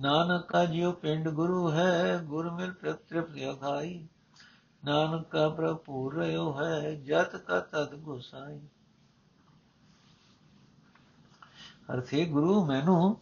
ਨਾਨਕ 0.00 0.46
ਕਾ 0.46 0.64
ਜਿਉ 0.64 0.92
ਪਿੰਡ 0.92 1.28
ਗੁਰੂ 1.28 1.70
ਹੈ, 1.72 2.18
ਗੁਰ 2.18 2.50
ਮਿਲ 2.50 2.72
ਤ੍ਰਿਪਤ 2.72 3.34
ਅਖਾਈ। 3.54 4.08
ਨਾਨਕ 4.84 5.26
ਕਾ 5.26 5.48
ਪ੍ਰਭੂ 5.48 6.12
ਰਿਓ 6.12 6.60
ਹੈ, 6.60 6.94
ਜਤ 6.94 7.36
ਕਾ 7.36 7.60
ਤਦ 7.60 7.94
ਗੁਸਾਈ। 7.94 8.60
ਅਰਥੇ 11.94 12.24
ਗੁਰੂ, 12.24 12.64
ਮੈਨੂੰ 12.64 13.20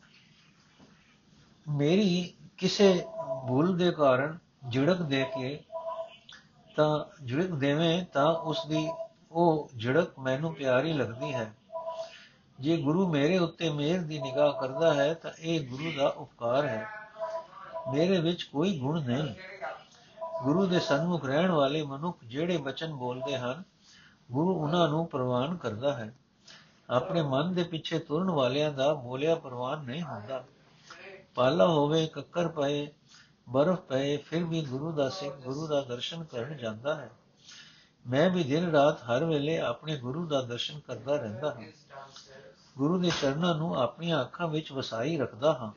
ਮੇਰੀ 1.68 2.34
ਕਿਸੇ 2.58 3.06
ਭੁੱਲ 3.48 3.76
ਦੇ 3.76 3.90
ਕਾਰਨ 3.90 4.38
ਝਿੜਕ 4.72 5.02
ਦੇ 5.02 5.24
ਕੇ 5.24 5.64
ਤਾਂ 6.76 7.24
ਝਿੜਕ 7.26 7.46
ਦੇਵੇਂ 7.46 8.04
ਤਾਂ 8.04 8.34
ਉਸ 8.34 8.66
ਦੀ 8.66 8.92
ਉਹ 9.32 9.70
ਝਿੜਕ 9.82 10.18
ਮੈਨੂੰ 10.18 10.54
ਪਿਆਰੀ 10.54 10.92
ਲੱਗਦੀ 10.92 11.34
ਹੈ। 11.34 11.54
ਜੇ 12.60 12.76
ਗੁਰੂ 12.76 13.08
ਮੇਰੇ 13.08 13.38
ਉੱਤੇ 13.38 13.70
ਮਿਹਰ 13.70 14.00
ਦੀ 14.00 14.18
ਨਿਗਾਹ 14.18 14.52
ਕਰਦਾ 14.52 14.94
ਹੈ 14.94 15.14
ਤਾਂ 15.14 15.30
ਇਹ 15.40 15.68
ਗੁਰੂ 15.68 15.92
ਦਾ 15.98 16.08
ਉਪਕਾਰ 16.08 16.64
ਹੈ। 16.64 16.86
ਮੇਰੇ 17.94 18.20
ਵਿੱਚ 18.20 18.42
ਕੋਈ 18.42 18.78
ਗੁਣ 18.78 19.02
ਨਹੀਂ। 19.02 19.34
ਗੁਰੂ 20.42 20.66
ਦੇ 20.66 20.80
ਸਨਮੁਖ 20.80 21.24
ਰਹਿਣ 21.24 21.50
ਵਾਲੇ 21.50 21.82
ਮਨੁੱਖ 21.82 22.18
ਜਿਹੜੇ 22.24 22.56
ਬਚਨ 22.56 22.94
ਬੋਲਦੇ 22.94 23.38
ਹਨ, 23.38 23.62
ਗੁਰੂ 24.32 24.54
ਉਹਨਾਂ 24.54 24.88
ਨੂੰ 24.88 25.06
ਪ੍ਰਵਾਨ 25.06 25.56
ਕਰਦਾ 25.56 25.92
ਹੈ। 25.92 26.14
ਆਪਣੇ 26.90 27.22
ਮਨ 27.22 27.54
ਦੇ 27.54 27.64
ਪਿੱਛੇ 27.64 27.98
ਤੁਰਨ 27.98 28.30
ਵਾਲਿਆਂ 28.30 28.72
ਦਾ 28.72 28.94
ਬੋਲਿਆ 28.94 29.34
ਪ੍ਰਵਾਨ 29.34 29.78
ਨਹੀਂ 29.78 30.02
ਹੁੰਦਾ। 30.02 30.44
ਪਾਲਾ 31.34 31.66
ਹੋਵੇ, 31.66 32.06
ਕੱਕਰ 32.06 32.48
ਪਏ 32.48 32.86
ਬਰਫ਼ 33.48 33.80
ਪਏ, 33.80 34.16
ਫਿਰ 34.16 34.44
ਵੀ 34.44 34.64
ਗੁਰੂ 34.64 34.92
ਦਾ 34.92 35.08
ਸਿੱਖ 35.08 35.34
ਗੁਰੂ 35.34 35.66
ਦਾ 35.66 35.80
ਦਰਸ਼ਨ 35.80 36.24
ਕਰਨ 36.24 36.56
ਜਾਂਦਾ 36.56 36.94
ਹੈ। 36.94 37.10
ਮੈਂ 38.06 38.30
ਵੀ 38.30 38.44
ਦਿਨ 38.44 38.70
ਰਾਤ 38.70 39.02
ਹਰ 39.02 39.24
ਵੇਲੇ 39.24 39.58
ਆਪਣੇ 39.58 39.96
ਗੁਰੂ 39.96 40.26
ਦਾ 40.26 40.42
ਦਰਸ਼ਨ 40.42 40.80
ਕਰਦਾ 40.80 41.16
ਰਹਿੰਦਾ 41.16 41.54
ਹਾਂ। 41.54 41.64
ਗੁਰੂ 42.78 42.98
ਦੇ 42.98 43.10
ਚਰਨਾਂ 43.22 43.54
ਨੂੰ 43.54 43.76
ਆਪਣੀਆਂ 43.76 44.20
ਅੱਖਾਂ 44.20 44.48
ਵਿੱਚ 44.48 44.72
ਵਸਾਈ 44.72 45.16
ਰੱਖਦਾ 45.16 45.52
ਹਾਂ। 45.52 45.72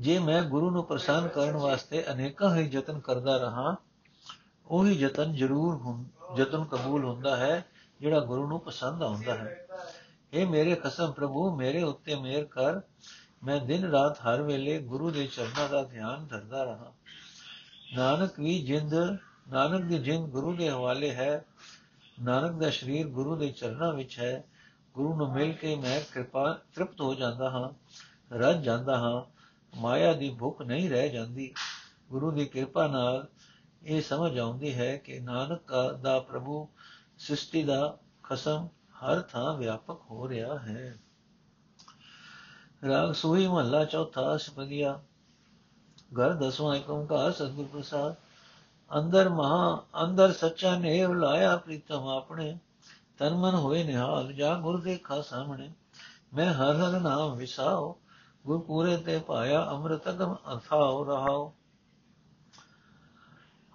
ਜੇ 0.00 0.18
ਮੈਂ 0.18 0.42
ਗੁਰੂ 0.42 0.70
ਨੂੰ 0.70 0.84
ਪ੍ਰਸੰਨ 0.84 1.28
ਕਰਨ 1.28 1.56
ਵਾਸਤੇ 1.56 2.12
ਅਨੇਕਾਂ 2.12 2.56
ਹੀ 2.56 2.68
ਯਤਨ 2.72 3.00
ਕਰਦਾ 3.00 3.36
ਰਹਾ, 3.36 3.76
ਉਹੀ 4.66 4.92
ਯਤਨ 4.92 5.34
ਜ਼ਰੂਰ 5.34 5.74
ਯਤਨ 6.38 6.64
ਕਬੂਲ 6.64 7.04
ਹੁੰਦਾ 7.04 7.36
ਹੈ, 7.36 7.66
ਜਿਹੜਾ 8.00 8.20
ਗੁਰੂ 8.20 8.48
ਨੂੰ 8.48 8.60
ਪਸੰਦ 8.60 9.02
ਆਉਂਦਾ 9.02 9.34
ਹੈ। 9.34 9.66
اے 10.38 10.48
ਮੇਰੇ 10.50 10.74
ਖਸਮ 10.74 11.12
ਪ੍ਰਭੂ, 11.12 11.56
ਮੇਰੇ 11.56 11.82
ਉੱਤੇ 11.82 12.14
ਮਿਹਰ 12.14 12.44
ਕਰ। 12.44 12.80
ਮੈਂ 13.44 13.60
ਦਿਨ 13.60 13.84
ਰਾਤ 13.84 14.18
ਹਰ 14.20 14.42
ਵੇਲੇ 14.42 14.78
ਗੁਰੂ 14.78 15.10
ਦੇ 15.10 15.26
ਚਰਨਾਂ 15.26 15.68
ਦਾ 15.68 15.82
ਧਿਆਨ 15.82 16.26
ਧਰਦਾ 16.26 16.64
ਰਹਾ। 16.64 16.92
ਨਾਨਕ 17.96 18.40
ਵੀ 18.40 18.62
ਜਿੰਦ, 18.62 18.94
ਨਾਨਕ 19.48 19.82
ਦੀ 19.82 19.98
ਜਿੰਦ 19.98 20.28
ਗੁਰੂ 20.28 20.56
ਦੇ 20.56 20.70
ਹਵਾਲੇ 20.70 21.10
ਹੈ। 21.10 21.44
ਨਾਨਕ 22.22 22.60
ਦਾ 22.62 22.70
ਸਰੀਰ 22.70 23.06
ਗੁਰੂ 23.06 23.36
ਦੇ 23.36 23.48
ਚਰਨਾਂ 23.48 23.92
ਵਿੱਚ 23.92 24.18
ਹੈ। 24.18 24.44
ਗੁਰੂ 24.94 25.16
ਨੂੰ 25.16 25.32
ਮਿਲ 25.32 25.52
ਕੇ 25.52 25.76
ਮੈਂ 25.76 26.00
ਕਿਰਪਾ, 26.00 26.58
ਤ੍ਰਿਪਤ 26.74 27.00
ਹੋ 27.00 27.14
ਜਾਂਦਾ 27.14 27.50
ਹਾਂ, 27.50 27.70
ਰਜ 28.34 28.62
ਜਾਂਦਾ 28.62 28.98
ਹਾਂ। 28.98 29.34
ਮਾਇਆ 29.76 30.12
ਦੀ 30.12 30.30
ਭੁੱਖ 30.30 30.62
ਨਹੀਂ 30.62 30.90
ਰਹਿ 30.90 31.08
ਜਾਂਦੀ। 31.08 31.54
ਗੁਰੂ 32.10 32.30
ਦੀ 32.30 32.44
ਕਿਰਪਾ 32.44 32.86
ਨਾਲ 32.86 33.28
ਇਹ 33.82 34.02
ਸਮਝ 34.02 34.38
ਆਉਂਦੀ 34.38 34.74
ਹੈ 34.74 34.96
ਕਿ 34.96 35.20
ਨਾਨਕ 35.20 35.98
ਦਾ 36.02 36.20
ਪ੍ਰਭੂ, 36.20 36.68
ਸ੍ਰਿਸ਼ਟੀ 37.18 37.62
ਦਾ 37.62 37.98
ਖਸਮ 38.22 38.68
ਹਰ 39.04 39.20
ਥਾਂ 39.20 39.54
ਵਿਆਪਕ 39.54 40.00
ਹੋ 40.10 40.28
ਰਿਹਾ 40.28 40.58
ਹੈ। 40.58 40.98
ਰਾਗ 42.88 43.12
ਸੋਈ 43.12 43.46
ਮਹੱਲਾ 43.46 43.84
ਚੌਥਾ 43.84 44.36
ਸਪਦੀਆ 44.36 45.00
ਘਰ 46.20 46.32
ਦਸਵਾਂ 46.32 46.76
ਏਕ 46.76 46.90
ਓੰਕਾਰ 46.90 47.32
ਸਤਿਗੁਰ 47.32 47.66
ਪ੍ਰਸਾਦ। 47.72 48.14
ਅੰਦਰ 48.98 49.28
ਮਹਾ, 49.28 49.84
ਅੰਦਰ 50.04 50.32
ਸੱਚਾ 50.32 50.78
ਨੇਵ 50.78 51.14
ਲਾਇਆ 51.14 51.56
ਪ੍ਰੀਤਮ 51.56 52.08
ਆਪਣੇ। 52.08 52.58
ਤਨ 53.18 53.34
ਮਨ 53.34 53.54
ਹੋਏ 53.54 53.84
ਨਿਹਾਲ, 53.84 54.32
ਜਾ 54.32 54.54
ਗੁਰ 54.54 54.80
ਦੇਖਾ 54.80 55.20
ਸਾਹਮਣੇ। 55.20 55.70
ਮੈਂ 56.34 56.54
ਹਰ 56.54 56.76
ਹਰ 56.76 57.00
ਨਾਮ 57.00 57.34
ਵਿਸਾਓ 57.34 57.98
ਗੁਰ 58.46 58.58
ਪੂਰੇ 58.58 58.96
ਤੇ 58.96 59.18
ਪਾਇਆ 59.18 59.66
ਅੰਮ੍ਰਿਤ 59.70 60.08
ਅਗਮ 60.08 60.36
ਅਥਾਉ 60.54 61.04
ਰਹਾਓ। 61.04 61.52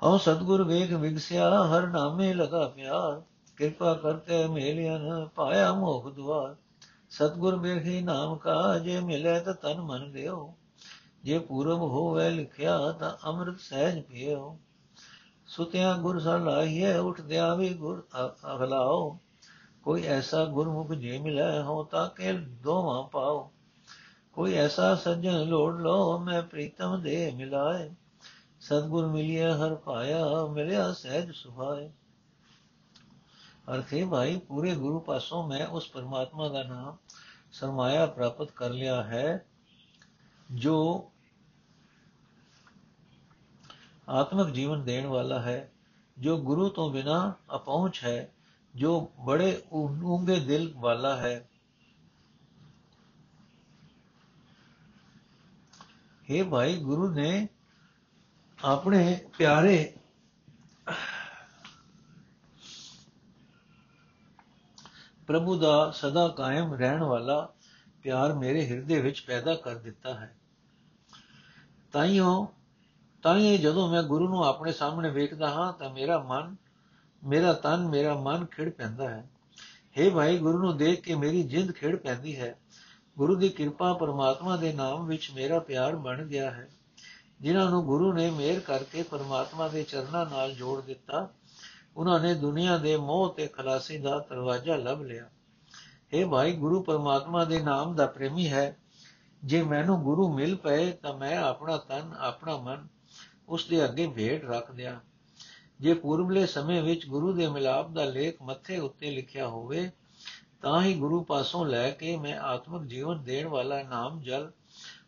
ਹਉ 0.03 0.17
ਸਤਗੁਰ 0.17 0.63
ਵੇਖ 0.63 0.91
ਵਿਗਸਿਆ, 0.91 1.65
ਹਰ 1.65 1.87
ਨਾਮੇ 1.87 2.33
ਲਗਾ 2.33 2.67
ਪਿਆਰ। 2.67 3.21
ਕਿਰਪਾ 3.59 3.93
ਕਰਤੇ 3.93 4.47
ਮੇਲਿਆਨ 4.47 5.27
ਪਾਇਆ 5.27 5.73
ਮੋਖ 5.73 6.07
ਦੁਆਰ। 6.07 6.55
ਸਤਗੁਰ 7.09 7.55
ਵੇਖੀ 7.55 8.01
ਨਾਮ 8.01 8.35
ਕਾ 8.35 8.77
ਜੇ 8.79 8.99
ਮਿਲੇ 8.99 9.39
ਤਾਂ 9.39 9.53
ਤਨ 9.53 9.81
ਮਨ 9.81 10.11
ਦਿਓ 10.11 10.53
ਜੇ 11.23 11.39
ਪੂਰਬ 11.39 11.81
ਹੋਵੇ 11.81 12.29
ਲਿਖਿਆ 12.29 12.91
ਤਾਂ 12.91 13.11
ਅੰਮ੍ਰਿਤ 13.25 13.59
ਸਹਿਜ 13.59 14.03
ਪੀਓ। 14.03 14.57
ਸੁਤਿਆਂ 15.47 15.97
ਗੁਰ 15.97 16.19
ਸਰ 16.19 16.39
ਲਾਈਏ 16.39 16.95
ਉਠਦਿਆਂ 16.97 17.55
ਵੀ 17.55 17.69
ਗੁਰ 17.73 18.07
ਅਗਲਾਓ 18.55 19.17
ਕੋਈ 19.83 20.03
ਐਸਾ 20.03 20.45
ਗੁਰਮੁਖ 20.45 20.91
ਜੇ 20.91 21.17
ਮਿਲੇ 21.19 21.61
ਹੋ 21.61 21.83
ਤਾਂ 21.83 22.09
ਕੇ 22.09 22.33
ਦੋਵਾਂ 22.33 23.03
ਪਾਓ। 23.03 23.51
ਕੋਈ 24.33 24.53
ਐਸਾ 24.53 24.95
ਸੱਜਣ 24.95 25.43
ਲੋੜ 25.43 25.79
ਲੋ 25.81 26.17
ਮੈਂ 26.19 26.41
ਪ੍ਰੀਤਮ 26.41 27.01
ਦੇ 27.01 27.31
ਮਿਲਾਏ। 27.35 27.89
ਸਤਗੁਰ 28.61 29.07
ਮਿਲਿਆ 29.07 29.55
ਹਰ 29.57 29.75
ਪਾਇਆ, 29.75 30.45
ਮਿਲਿਆ 30.45 30.91
ਸਹਿਜ 30.93 31.31
ਸੁਭਾਏ। 31.31 31.89
ਅਰਥੇ 33.73 34.05
ਭਾਈ 34.05 34.39
ਪੂਰੇ 34.39 34.75
ਗੁਰੂ 34.75 34.99
ਪਾਸੋਂ 34.99 35.47
ਮੈਂ 35.47 35.67
ਉਸ 35.67 35.89
ਪਰਮਾਤਮਾ 35.89 36.47
ਦਾ 36.49 36.63
ਨਾਮ 36.63 36.97
ਸਰਮਾਇਆ 37.51 38.05
ਪ੍ਰਾਪਤ 38.05 38.51
ਕਰ 38.51 38.69
ਲਿਆ 38.69 39.03
ਹੈ 39.03 39.45
ਜੋ 40.53 41.11
ਆਤਮਿਕ 44.09 44.47
ਜੀਵਨ 44.47 44.83
ਦੇਣ 44.83 45.05
ਵਾਲਾ 45.07 45.41
ਹੈ 45.41 45.71
ਜੋ 46.19 46.37
ਗੁਰੂ 46.41 46.69
ਤੋਂ 46.69 46.91
ਬਿਨਾ 46.91 47.33
ਅਪਹੁੰਚ 47.55 48.03
ਹੈ 48.03 48.33
ਜੋ 48.75 49.11
ਬੜੇ 49.25 49.63
ਉਂਗੇ 49.71 50.39
ਦਿਲ 50.39 50.73
ਵਾਲਾ 50.75 51.17
ਹੈ 51.17 51.49
हे। 56.31 56.49
ਭਾਈ 56.49 56.77
ਗੁਰੂ 56.77 57.09
ਨੇ 57.09 57.47
ਆਪਣੇ 58.63 59.25
ਪਿਆਰੇ 59.37 59.93
ਪ੍ਰਭੂ 65.29 65.59
ਦਾ 65.59 65.91
ਸਦਾ 65.91 66.27
ਕਾਇਮ 66.27 66.73
ਰਹਿਣ 66.73 67.03
ਵਾਲਾ 67.03 67.49
ਪਿਆਰ 68.03 68.33
ਮੇਰੇ 68.33 68.65
ਹਿਰਦੇ 68.65 69.01
ਵਿੱਚ 69.01 69.19
ਪੈਦਾ 69.19 69.55
ਕਰ 69.55 69.75
ਦਿੱਤਾ 69.75 70.13
ਹੈ। 70.13 70.35
ਤਾਈਓ 71.91 72.47
ਤਾਈਏ 73.23 73.57
ਜਦੋਂ 73.57 73.91
ਮੈਂ 73.91 74.03
ਗੁਰੂ 74.03 74.27
ਨੂੰ 74.29 74.45
ਆਪਣੇ 74.45 74.71
ਸਾਹਮਣੇ 74.71 75.09
ਵੇਖਦਾ 75.09 75.49
ਹਾਂ 75.49 75.73
ਤਾਂ 75.73 75.89
ਮੇਰਾ 75.89 76.19
ਮਨ, 76.19 76.55
ਮੇਰਾ 77.23 77.53
ਤਨ, 77.53 77.87
ਮੇਰਾ 77.87 78.15
ਮਨ 78.15 78.45
ਖਿੜ 78.45 78.69
ਪੈਂਦਾ 78.69 79.09
ਹੈ। 79.09 79.29
हे 79.99 80.13
ਭਾਈ, 80.13 80.37
ਗੁਰੂ 80.37 80.57
ਨੂੰ 80.57 80.77
ਦੇਖ 80.77 81.01
ਕੇ 81.01 81.15
ਮੇਰੀ 81.15 81.43
ਜਿੰਦ 81.43 81.71
ਖਿੜ 81.71 81.95
ਪੈਂਦੀ 81.95 82.39
ਹੈ। 82.39 82.59
ਗੁਰੂ 83.17 83.35
ਦੀ 83.35 83.49
ਕਿਰਪਾ 83.49 83.93
ਪਰਮਾਤਮਾ 83.93 84.57
ਦੇ 84.57 84.73
ਨਾਮ 84.73 85.05
ਵਿੱਚ 85.05 85.31
ਮੇਰਾ 85.35 85.59
ਪਿਆਰ 85.59 85.95
ਬਣ 85.95 86.25
ਗਿਆ 86.25 86.51
ਹੈ। 86.51 86.69
ਜਿਨ੍ਹਾਂ 87.41 87.69
ਨੂੰ 87.69 87.85
ਗੁਰੂ 87.85 88.13
ਨੇ 88.13 88.31
ਮਿਹਰ 88.31 88.59
ਕਰਕੇ 88.59 89.03
ਪਰਮਾਤਮਾ 89.03 89.67
ਦੇ 89.67 89.83
ਚਰਨਾਂ 89.83 90.25
ਨਾਲ 90.25 90.53
ਜੋੜ 90.53 90.81
ਦਿੱਤਾ 90.81 91.29
ਉਹਨਾਂ 91.95 92.19
ਨੇ 92.19 92.33
ਦੁਨੀਆ 92.33 92.77
ਦੇ 92.77 92.97
ਮੋਹ 92.97 93.33
ਤੇ 93.33 93.47
ਖਲਾਸੀ 93.47 93.97
ਦਾ 93.97 94.25
ਦਰਵਾਜ਼ਾ 94.29 94.75
ਲੱਭ 94.75 95.01
ਲਿਆ। 95.01 95.29
हे 96.13 96.29
ਭਾਈ, 96.29 96.53
ਗੁਰੂ 96.53 96.83
ਪਰਮਾਤਮਾ 96.83 97.45
ਦੇ 97.45 97.59
ਨਾਮ 97.59 97.95
ਦਾ 97.95 98.05
ਪ੍ਰੇਮੀ 98.05 98.49
ਹੈ। 98.49 98.77
ਜੇ 99.43 99.63
ਮੈਨੂੰ 99.63 100.03
ਗੁਰੂ 100.03 100.33
ਮਿਲ 100.33 100.55
ਪਏ, 100.55 100.91
ਤਾਂ 100.91 101.13
ਮੈਂ 101.13 101.37
ਆਪਣਾ 101.37 101.77
ਤਨ, 101.77 102.13
ਆਪਣਾ 102.19 102.57
ਮਨ 102.57 102.87
ਉਸ 103.49 103.65
ਦੇ 103.65 103.85
ਅੱਗੇ 103.85 104.07
ਭੇਟ 104.07 104.45
ਰੱਖ 104.45 104.71
ਦਿਆਂ। 104.71 104.99
ਜੇ 105.79 105.93
ਪੂਰਬਲੇ 105.93 106.45
ਸਮੇਂ 106.45 106.83
ਵਿੱਚ 106.83 107.07
ਗੁਰੂ 107.07 107.33
ਦੇ 107.33 107.47
ਮਿਲਾਪ 107.47 107.91
ਦਾ 107.91 108.05
ਲੇਖ 108.05 108.41
ਮੱਥੇ 108.41 108.77
ਉੱਤੇ 108.77 109.11
ਲਿਖਿਆ 109.11 109.47
ਹੋਵੇ, 109.47 109.91
ਤਾਂ 110.61 110.81
ਹੀ 110.81 110.93
ਗੁਰੂ 110.93 111.23
ਪਾਸੋਂ 111.23 111.65
ਲੈ 111.65 111.91
ਕੇ 111.91 112.17
ਮੈਂ 112.17 112.39
ਆਤਮਿਕ 112.39 112.83
ਜੀਵਨ 112.83 113.23
ਦੇਣ 113.23 113.47
ਵਾਲਾ 113.47 113.83
ਨਾਮ 113.83 114.21
ਜਲ 114.21 114.51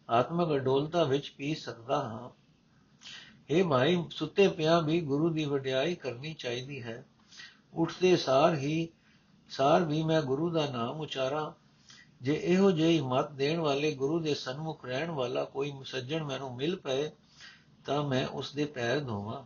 ਆਤਮਿਕ 0.10 0.56
ਅਡੋਲਤਾ 0.56 1.04
ਵਿੱਚ 1.04 1.34
ਪੀ 1.38 1.56
ਸਕਦਾ 1.56 1.96
ਹਾਂ। 1.96 2.40
ਇਹ 3.52 3.64
ਭਾਈ 3.64 4.04
ਸੁੱਤੇ 4.12 4.48
ਪਿਆ 4.48 4.80
ਵੀ 4.80 5.02
ਗੁਰੂ 5.02 5.30
ਦੀ 5.30 5.46
ਵਡਿਆਈ 5.46 5.96
ਕਰਨੀ 5.96 6.34
ਚਾਹੀਦੀ 6.34 6.84
ਹੈ। 6.84 7.06
ਉੱਠਦੇ 7.74 8.18
ਸਾਰ 8.18 8.56
ਹੀ, 8.56 8.90
ਸਾਰ 9.50 9.84
ਵੀ 9.84 10.04
ਮੈਂ 10.04 10.22
ਗੁਰੂ 10.22 10.50
ਦਾ 10.50 10.70
ਨਾਮ 10.70 11.02
ਉਚਾਰਾਂ। 11.02 11.52
ਜੇ 12.22 12.42
ਇਹੋ 12.44 12.72
ਜਿਹੀ 12.72 13.02
ਮਤ 13.02 13.32
ਦੇਣ 13.32 13.60
ਵਾਲੇ 13.60 13.94
ਗੁਰੂ 13.94 14.20
ਦੇ 14.20 14.34
ਸਨਮੁਖ 14.34 14.86
ਰਹਿਣ 14.86 15.12
ਵਾਲਾ 15.12 15.44
ਕੋਈ 15.44 15.74
ਸੱਜਣ 15.86 16.24
ਮੈਨੂੰ 16.24 16.56
ਮਿਲ 16.56 16.76
ਪਏ, 16.76 17.12
ਤਾਂ 17.86 18.04
ਮੈਂ 18.04 18.28
ਉਸ 18.28 18.54
ਦੇ 18.54 18.66
ਪੈਰ 18.66 19.00
ਧੋਵਾਂ। 19.00 19.44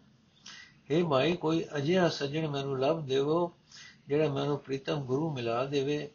हे 0.91 1.08
ਭਾਈ 1.08 1.34
ਕੋਈ 1.34 1.65
ਅਜਿਹਾ 1.78 2.10
ਸੱਜਣ 2.10 2.48
ਮੈਨੂੰ 2.48 2.80
ਲੱਭ 2.80 3.02
ਦੇਵੋ, 3.02 3.54
ਜਿਹੜਾ 4.08 4.34
ਮੈਨੂੰ 4.34 4.60
ਪ੍ਰੀਤਮ 4.60 5.02
ਗੁਰੂ 5.02 5.34
ਮਿਲਾ 5.34 5.65
ਦੇਵੇ। 5.65 6.12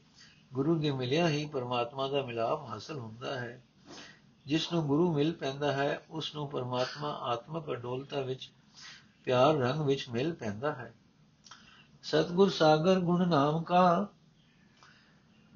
ਗੁਰੂ 0.52 0.78
ਦੇ 0.78 0.90
ਮਿਲਿਆ 0.90 1.28
ਹੀ 1.28 1.46
ਪਰਮਾਤਮਾ 1.46 2.08
ਦਾ 2.08 2.22
ਮਿਲਾਪ 2.22 2.62
ਹਾਸਲ 2.62 2.98
ਹੁੰਦਾ 2.98 3.40
ਹੈ। 3.40 3.62
ਜਿਸ 4.50 4.72
ਨੂੰ 4.72 4.86
ਗੁਰੂ 4.86 5.14
ਮਿਲ 5.14 5.32
ਪੈਂਦਾ 5.32 5.72
ਹੈ 5.72 6.02
ਉਸ 6.10 6.34
ਨੂੰ 6.34 6.48
ਪਰਮਾਤਮਾ 6.48 7.12
ਆਤਮਿਕ 7.22 7.72
ਅਡੋਲਤਾ 7.72 8.20
ਵਿੱਚ, 8.20 8.50
ਪਿਆਰ 9.24 9.54
ਰੰਗ 9.54 9.80
ਵਿੱਚ 9.80 10.08
ਮਿਲ 10.08 10.32
ਪੈਂਦਾ 10.32 10.72
ਹੈ। 10.72 10.94
ਸਤਗੁਰ 12.02 12.50
ਸਾਗਰ 12.50 13.00
ਗੁਣ 13.00 13.28
ਨਾਮ 13.28 13.62
ਕਾ 13.62 14.08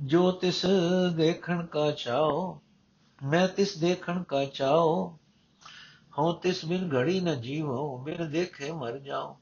ਜੋ 0.02 0.32
ਤਿਸ 0.32 0.66
ਦੇਖਣ 1.16 1.66
ਕਾ 1.66 1.90
ਚਾਓ 1.90 2.60
ਮੈਂ 3.22 3.48
ਤਿਸ 3.48 3.78
ਦੇਖਣ 3.78 4.22
ਕਾ 4.22 4.44
ਚਾਓ 4.44 5.18
ਹਉ 6.18 6.32
ਤਿਸ 6.32 6.64
ਬਿਨ 6.64 6.90
ਘੜੀ 6.94 7.20
ਨ 7.20 7.40
ਜੀਵੋ, 7.40 7.98
ਬਿਨ 7.98 8.30
ਦੇਖੇ 8.30 8.72
ਮਰ 8.72 8.98
ਜਾਓ। 8.98 9.38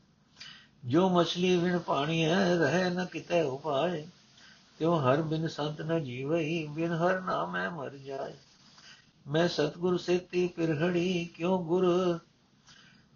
ਜੋ 0.84 1.08
ਮਛਲੀ 1.08 1.56
ਵਿਣ 1.56 1.78
ਪਾਣੀ 1.78 2.24
ਹੈ, 2.24 2.54
ਰਹੇ 2.54 2.90
ਨ 2.90 3.04
ਕਿਤੇ 3.04 3.42
ਉਪਾਏ, 3.42 4.06
ਤਿਉ 4.78 4.98
ਹਰ 4.98 5.22
ਬਿਨ 5.22 5.48
ਸੰਤ 5.48 5.80
ਨ 5.80 6.04
ਜੀਵਈ, 6.04 6.66
ਬਿਨ 6.66 6.92
ਹਰ 6.92 7.20
ਨਾਮੈ 7.20 7.68
ਮਰ 7.68 7.96
ਜਾਏ। 7.96 8.34
ਮੈਂ 9.26 9.48
ਸਤਗੁਰ 9.48 9.96
ਸੇਤੀ 9.98 10.46
ਪਿਰਹੜੀ 10.48 11.24
ਕਿਉ 11.24 11.58
ਗੁਰ 11.64 11.86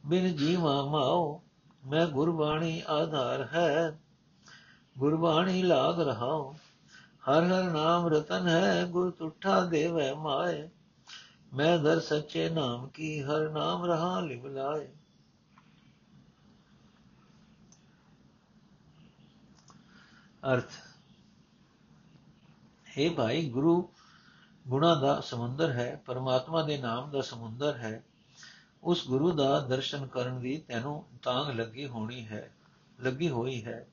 ਬਿਨ 0.05 0.37
ਜੀਵਾ 0.37 0.83
ਮਾਓ 0.83 1.42
ਮੈਂ 1.83 2.07
ਗੁਰਬਾਣੀ 2.07 2.83
ਆਧਾਰ 2.88 3.47
ਹੈ 3.55 3.99
ਗੁਰਬਾਣੀ 4.97 5.62
ਲਾਗ 5.62 6.01
ਰਹਾਉ 6.01 6.53
ਹਰ 7.25 7.45
ਹਰ 7.45 7.71
ਨਾਮ 7.73 8.07
ਰਤਨ 8.09 8.49
ਹੈ 8.49 8.85
ਗੁਰ 8.87 9.11
ਤੁਠਾ 9.11 9.61
ਦੇਵੈ 9.64 10.12
ਮਾਏ 10.14 10.69
ਮੈਂ 11.55 11.79
ਦਰ 11.79 12.01
ਸੱਚੇ 12.01 12.49
ਨਾਮ 12.49 12.88
ਕੀ 12.88 13.21
ਹਰ 13.23 13.49
ਨਾਮ 13.51 13.85
ਰਹਾ 13.85 14.21
ਲਿਵ 14.21 14.47
ਲਾਏ 14.47 14.88
ਅਰਥ 20.42 20.73
ਹੈ 22.87 23.09
ਭਾਈ 23.11 23.49
ਗੁਰੂ 23.51 23.81
ਗੁਣਾ 24.68 24.94
ਦਾ 24.94 25.20
ਸਮੁੰਦਰ 25.20 25.70
ਹੈ, 25.70 26.02
ਪਰਮਾਤਮਾ 26.07 26.62
ਦੇ 26.62 26.79
ਨਾਮ 26.79 27.11
ਦਾ 27.11 27.20
ਸਮੁੰਦਰ 27.20 27.76
ਹੈ, 27.76 28.05
ਉਸ 28.83 29.09
ਗੁਰੂ 29.09 29.33
ਦਾ 29.33 29.61
ਦਰਸ਼ਨ 29.61 30.07
ਕਰਨ 30.07 30.40
ਦੀ 30.40 30.59
ਤੈਨੂੰ 30.68 31.05
ਤਾਂਗ 31.22 31.50
ਲੱਗੀ 31.50 31.87
ਹੋਣੀ 31.87 32.26
ਹੈ, 32.26 32.55
ਲੱਗੀ 33.00 33.29
ਹੋਈ 33.29 33.64
ਹੈ। 33.64 33.87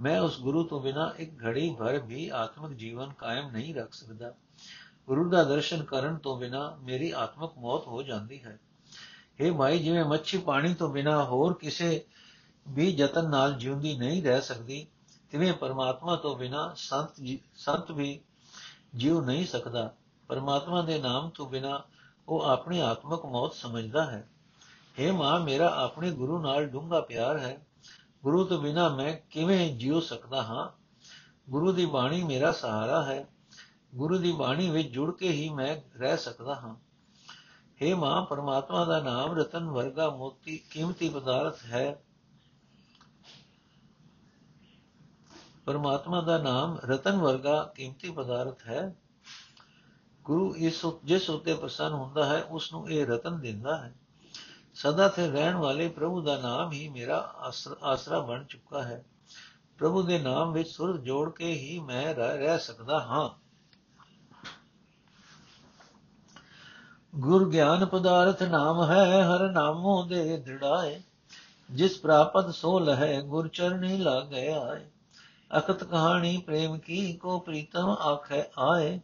ਮੈਂ 0.00 0.20
ਉਸ 0.20 0.40
ਗੁਰੂ 0.40 0.64
ਤੋਂ 0.64 0.80
ਬਿਨਾ 0.80 1.14
ਇੱਕ 1.16 1.44
ਘੜੀ 1.44 1.76
ਭਰ 1.78 1.98
ਵੀ 1.98 2.28
ਆਤਮਿਕ 2.28 2.78
ਜੀਵਨ 2.78 3.12
ਕਾਇਮ 3.12 3.50
ਨਹੀਂ 3.50 3.74
ਰੱਖ 3.74 3.92
ਸਕਦਾ। 3.92 4.34
ਗੁਰੂ 5.06 5.30
ਦਾ 5.30 5.44
ਦਰਸ਼ਨ 5.44 5.84
ਕਰਨ 5.84 6.16
ਤੋਂ 6.16 6.38
ਬਿਨਾ 6.38 6.78
ਮੇਰੀ 6.82 7.10
ਆਤਮਿਕ 7.10 7.50
ਮੌਤ 7.58 7.86
ਹੋ 7.86 8.02
ਜਾਂਦੀ 8.02 8.44
ਹੈ। 8.44 8.58
ਇਹ 9.40 9.52
ਭਾਈ 9.52 9.78
ਜਿਵੇਂ 9.78 10.04
ਮੱਛੀ 10.04 10.38
ਪਾਣੀ 10.38 10.74
ਤੋਂ 10.74 10.88
ਬਿਨਾ 10.88 11.24
ਹੋਰ 11.24 11.54
ਕਿਸੇ 11.54 12.04
ਵੀ 12.68 12.88
ਯਤਨ 12.88 13.30
ਨਾਲ 13.30 13.54
ਜਿਉਂਦੀ 13.54 13.98
ਨਹੀਂ 13.98 14.22
ਰਹਿ 14.22 14.40
ਸਕਦੀ, 14.40 14.86
ਤਿਵੇਂ 15.30 15.52
ਪਰਮਾਤਮਾ 15.52 16.16
ਤੋਂ 16.16 16.36
ਬਿਨਾ 16.36 16.72
ਸੰਤ 16.76 17.38
ਸੰਤ 17.54 17.90
ਵੀ 17.90 18.20
ਜਿਉ 18.94 19.20
ਨਹੀਂ 19.20 19.46
ਸਕਦਾ। 19.46 19.94
ਪਰਮਾਤਮਾ 20.30 20.82
ਦੇ 20.82 20.98
ਨਾਮ 20.98 21.30
ਤੋਂ 21.30 21.46
ਬਿਨਾ 21.46 21.84
ਉਹ 22.28 22.40
ਆਪਣੀ 22.42 22.78
ਆਤਮਿਕ 22.78 23.26
ਮੌਤ 23.26 23.54
ਸਮਝਦਾ 23.54 24.10
ਹੈ। 24.10 24.28
हे 24.98 25.14
ਮਾਂ, 25.14 25.40
ਮੇਰਾ 25.40 25.68
ਆਪਣੇ 25.76 26.10
ਗੁਰੂ 26.10 26.42
ਨਾਲ 26.42 26.66
ਡੂੰਘਾ 26.66 27.00
ਪਿਆਰ 27.00 27.38
ਹੈ। 27.38 27.66
ਗੁਰੂ 28.22 28.44
ਤੋਂ 28.44 28.58
ਬਿਨਾ 28.58 28.88
ਮੈਂ 28.88 29.16
ਕਿਵੇਂ 29.30 29.76
ਜਿਉ 29.76 30.00
ਸਕਦਾ 30.00 30.42
ਹਾਂ? 30.42 30.70
ਗੁਰੂ 31.50 31.72
ਦੀ 31.72 31.86
ਬਾਣੀ 31.86 32.24
ਮੇਰਾ 32.24 32.52
ਸਹਾਰਾ 32.52 33.02
ਹੈ। 33.02 33.28
ਗੁਰੂ 33.94 34.18
ਦੀ 34.18 34.32
ਬਾਣੀ 34.32 34.70
ਵਿੱਚ 34.70 34.88
ਜੁੜ 34.88 35.16
ਕੇ 35.16 35.28
ਹੀ 35.28 35.48
ਮੈਂ 35.48 35.98
ਰਹਿ 35.98 36.16
ਸਕਦਾ 36.16 36.54
ਹਾਂ। 36.54 36.76
हे 37.84 37.96
ਮਾਂ, 37.96 38.26
ਪਰਮਾਤਮਾ 38.26 38.84
ਦਾ 38.84 39.00
ਨਾਮ 39.00 39.38
ਰਤਨ 39.38 39.64
ਵਰਗਾ 39.64 40.10
ਮੋਤੀ 40.10 40.58
ਕੀਮਤੀ 40.70 41.08
ਪਦਾਰਥ 41.08 41.64
ਹੈ। 41.64 42.02
ਪਰਮਾਤਮਾ 45.66 46.20
ਦਾ 46.20 46.38
ਨਾਮ 46.38 46.78
ਰਤਨ 46.84 47.16
ਵਰਗਾ 47.16 47.72
ਕੀਮਤੀ 47.74 48.10
ਪਦਾਰਥ 48.10 48.66
ਹੈ। 48.66 48.96
ਗੁਰੂ 50.30 50.54
ਇਸ 50.56 50.86
ਜਿਸ 51.04 51.30
ਉਤੇ 51.30 51.54
ਪ੍ਰਸੰਨ 51.54 51.92
ਹੁੰਦਾ 51.92 52.24
ਹੈ 52.26 52.42
ਉਸ 52.42 52.72
ਨੂੰ 52.72 52.90
ਇਹ 52.90 53.06
ਰਤਨ 53.06 53.40
ਦਿੰਦਾ 53.40 53.76
ਹੈ। 53.76 53.94
ਸਦਾ 54.74 55.08
ਤੇ 55.08 55.30
ਰਹਿਣ 55.30 55.54
ਵਾਲੇ 55.54 55.88
ਪ੍ਰਭੂ 55.88 56.20
ਦਾ 56.20 56.36
ਨਾਮ 56.40 56.72
ਹੀ 56.72 56.88
ਮੇਰਾ 56.88 57.34
ਆਸਰਾ 57.82 58.18
ਬਣ 58.18 58.44
ਚੁੱਕਾ 58.44 58.82
ਹੈ। 58.82 59.04
ਪ੍ਰਭੂ 59.78 60.02
ਦੇ 60.02 60.18
ਨਾਮ 60.18 60.52
ਵਿੱਚ 60.52 60.68
ਸੁਰ 60.68 60.96
ਜੋੜ 60.98 61.32
ਕੇ 61.32 61.52
ਹੀ 61.52 61.78
ਮੈਂ 61.78 62.14
ਰਹਿ 62.14 62.58
ਸਕਦਾ 62.58 63.00
ਹਾਂ। 63.00 63.28
ਗੁਰ 67.16 67.48
ਗਿਆਨ 67.50 67.86
ਪਦਾਰਥ 67.86 68.42
ਨਾਮ 68.42 68.90
ਹੈ, 68.90 69.22
ਹਰ 69.24 69.50
ਨਾਮੋ 69.50 70.04
ਦੇ 70.04 70.36
ਦ੍ਰਿੜਾਏ। 70.36 71.02
ਜਿਸ 71.70 71.98
ਪ੍ਰਾਪਤ 71.98 72.54
ਸੋ 72.54 72.78
ਲਹੈ, 72.78 73.20
ਗੁਰ 73.20 73.48
ਚਰਣੀ 73.48 73.96
ਲਾਗੈ 73.96 74.52
ਆਏ। 74.52 74.90
ਅਕਤ 75.58 75.84
ਕਹਾਣੀ 75.84 76.38
ਪ੍ਰੇਮ 76.38 76.78
ਕੀ, 76.78 77.12
ਕੋ 77.12 77.38
ਪ੍ਰੀਤਮ 77.38 77.88
ਆਖੈ 77.88 78.42
ਆਏ। 78.58 79.00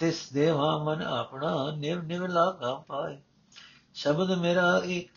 ਤਿਸ 0.00 0.32
ਦੇਵਾ 0.32 0.78
ਮਨ 0.78 1.02
ਆਪਣਾ 1.02 1.70
ਨਿਵ 1.70 2.02
ਨਿਵ 2.02 2.26
ਲਾਗਾ 2.26 2.74
ਪਾਏ। 2.74 3.18
ਸ਼ਬਦ 3.94 4.38
ਮੇਰਾ 4.38 4.82
ਇੱਕ, 4.84 5.08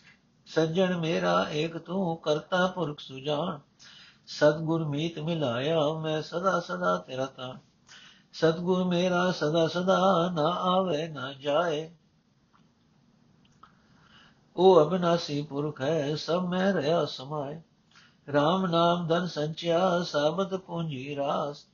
ਸੱਜਣ 0.46 0.96
ਮੇਰਾ 0.96 1.46
ਇੱਕ, 1.50 1.78
ਤੂੰ 1.78 2.16
ਕਰਤਾ 2.16 2.66
ਪੁਰਖ 2.66 3.00
ਸੁਜਾਨ। 3.00 3.60
ਸਤਗੁਰ 4.26 4.84
ਮੀਤ 4.84 5.18
ਮਿਲਾਇਆ 5.18 5.92
ਮੈਂ 6.02 6.22
ਸਦਾ 6.22 6.60
ਸਦਾ 6.60 6.96
ਤੇਰਾ 6.96 7.26
ਤਾਂ 7.26 7.54
ਸਤਗੁਰ 8.32 8.84
ਮੇਰਾ 8.84 9.30
ਸਦਾ 9.30 9.68
ਸਦਾ 9.68 10.30
ਨਾ 10.32 10.46
ਆਵੇ 10.48 11.08
ਨਾ 11.08 11.32
ਜਾਏ। 11.32 11.94
ਉਹ 14.56 14.82
ਅਬਨਾਸੀ 14.82 15.42
ਪੁਰਖ 15.42 15.80
ਹੈ, 15.80 16.16
ਸਭ 16.16 16.46
ਮੈਂ 16.48 16.72
ਰਹਾ 16.72 17.04
ਸਮਾਏ। 17.04 17.62
RAM 18.28 18.70
ਨਾਮ 18.70 19.06
ਧਨ 19.06 19.26
ਸੰਚਿਆ, 19.26 20.02
ਸਾਬਤ 20.02 20.54
ਪੂੰਜੀ 20.54 21.16
ਰਾਸ। 21.16 21.71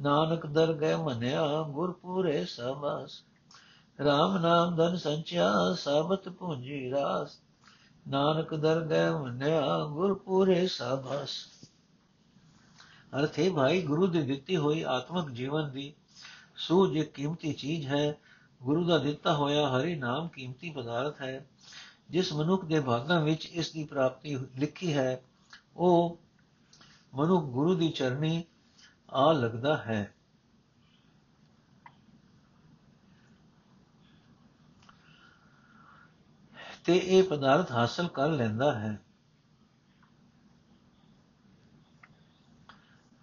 ਨਾਨਕ 0.00 0.46
ਦਰਗਹਿ 0.46 0.96
ਮਨਿਆ 0.96 1.62
ਗੁਰ 1.62 1.92
ਪੂਰੇ 1.92 2.44
ਸਬਸ 2.44 3.22
RAM 4.00 4.40
ਨਾਮ 4.42 4.76
ਧਨ 4.76 4.96
ਸੰਚਿਆ 4.96 5.52
ਸਾਬਤ 5.78 6.28
ਪੂੰਜੀ 6.28 6.90
ਰਾਸ। 6.90 7.40
ਨਾਨਕ 8.08 8.54
ਦਰਗਹਿ 8.54 9.10
ਮਨਿਆ 9.10 9.84
ਗੁਰ 9.84 10.14
ਪੂਰੇ 10.14 10.66
ਸਬਸ 10.66 11.30
ਅਰਥੇ 13.18 13.50
ਭਾਈ, 13.50 13.82
ਗੁਰੂ 13.82 14.06
ਦੀ 14.06 14.22
ਦਿੱਤੀ 14.22 14.56
ਹੋਈ 14.56 14.82
ਆਤਮਿਕ 14.82 15.30
ਜੀਵਨ 15.30 15.70
ਦੀ 15.70 15.94
ਸੂਝ 16.56 16.96
ਇੱਕ 16.96 17.12
ਕੀਮਤੀ 17.12 17.52
ਚੀਜ਼ 17.52 17.86
ਹੈ। 17.86 18.18
ਗੁਰੂ 18.62 18.84
ਦਾ 18.84 18.98
ਦਿੱਤਾ 18.98 19.34
ਹੋਇਆ 19.34 19.68
ਹਰੀ 19.68 19.94
ਨਾਮ 19.94 20.28
ਕੀਮਤੀ 20.28 20.70
ਪਦਾਰਥ 20.70 21.20
ਹੈ। 21.22 21.46
ਜਿਸ 22.10 22.32
ਮਨੁੱਖ 22.32 22.64
ਦੇ 22.64 22.80
ਭਾਗਾਂ 22.80 23.20
ਵਿੱਚ 23.20 23.46
ਇਸ 23.46 23.72
ਦੀ 23.72 23.84
ਪ੍ਰਾਪਤੀ 23.84 24.36
ਲਿਖੀ 24.36 24.94
ਹੈ, 24.94 25.22
ਉਹ 25.76 26.18
ਮਨੁੱਖ 27.14 27.44
ਗੁਰੂ 27.44 27.74
ਦੀ 27.74 27.88
ਚਰਨੀ 27.88 28.44
ਆ 29.10 29.32
ਲੱਗਦਾ 29.32 29.76
ਹੈ। 29.76 30.14
ਤੇ 36.84 36.96
ਇਹ 36.96 37.24
ਪਦਾਰਥ 37.24 37.72
ਹਾਸਲ 37.72 38.08
ਕਰ 38.08 38.28
ਲੈਂਦਾ 38.28 38.78
ਹੈ। 38.78 39.00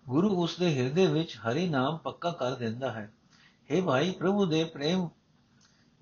ਗੁਰੂ 0.10 0.44
ਉਸ 0.44 0.58
ਦੇ 0.58 0.80
ਹਿਰਦੇ 0.80 1.08
ਵਿੱਚ 1.08 1.38
ਹਰੀ 1.38 1.70
ਨਾਮ 1.70 1.98
ਪੱਕਾ 1.98 2.32
ਕਰ 2.32 2.56
ਦਿੰਦਾ 2.56 2.92
ਹੈ। 2.92 3.14
हे 3.72 3.86
ਭਾਈ, 3.86 4.12
ਪ੍ਰਭੂ 4.12 4.46
ਦੇ 4.46 4.64
ਪ੍ਰੇਮ 4.64 5.10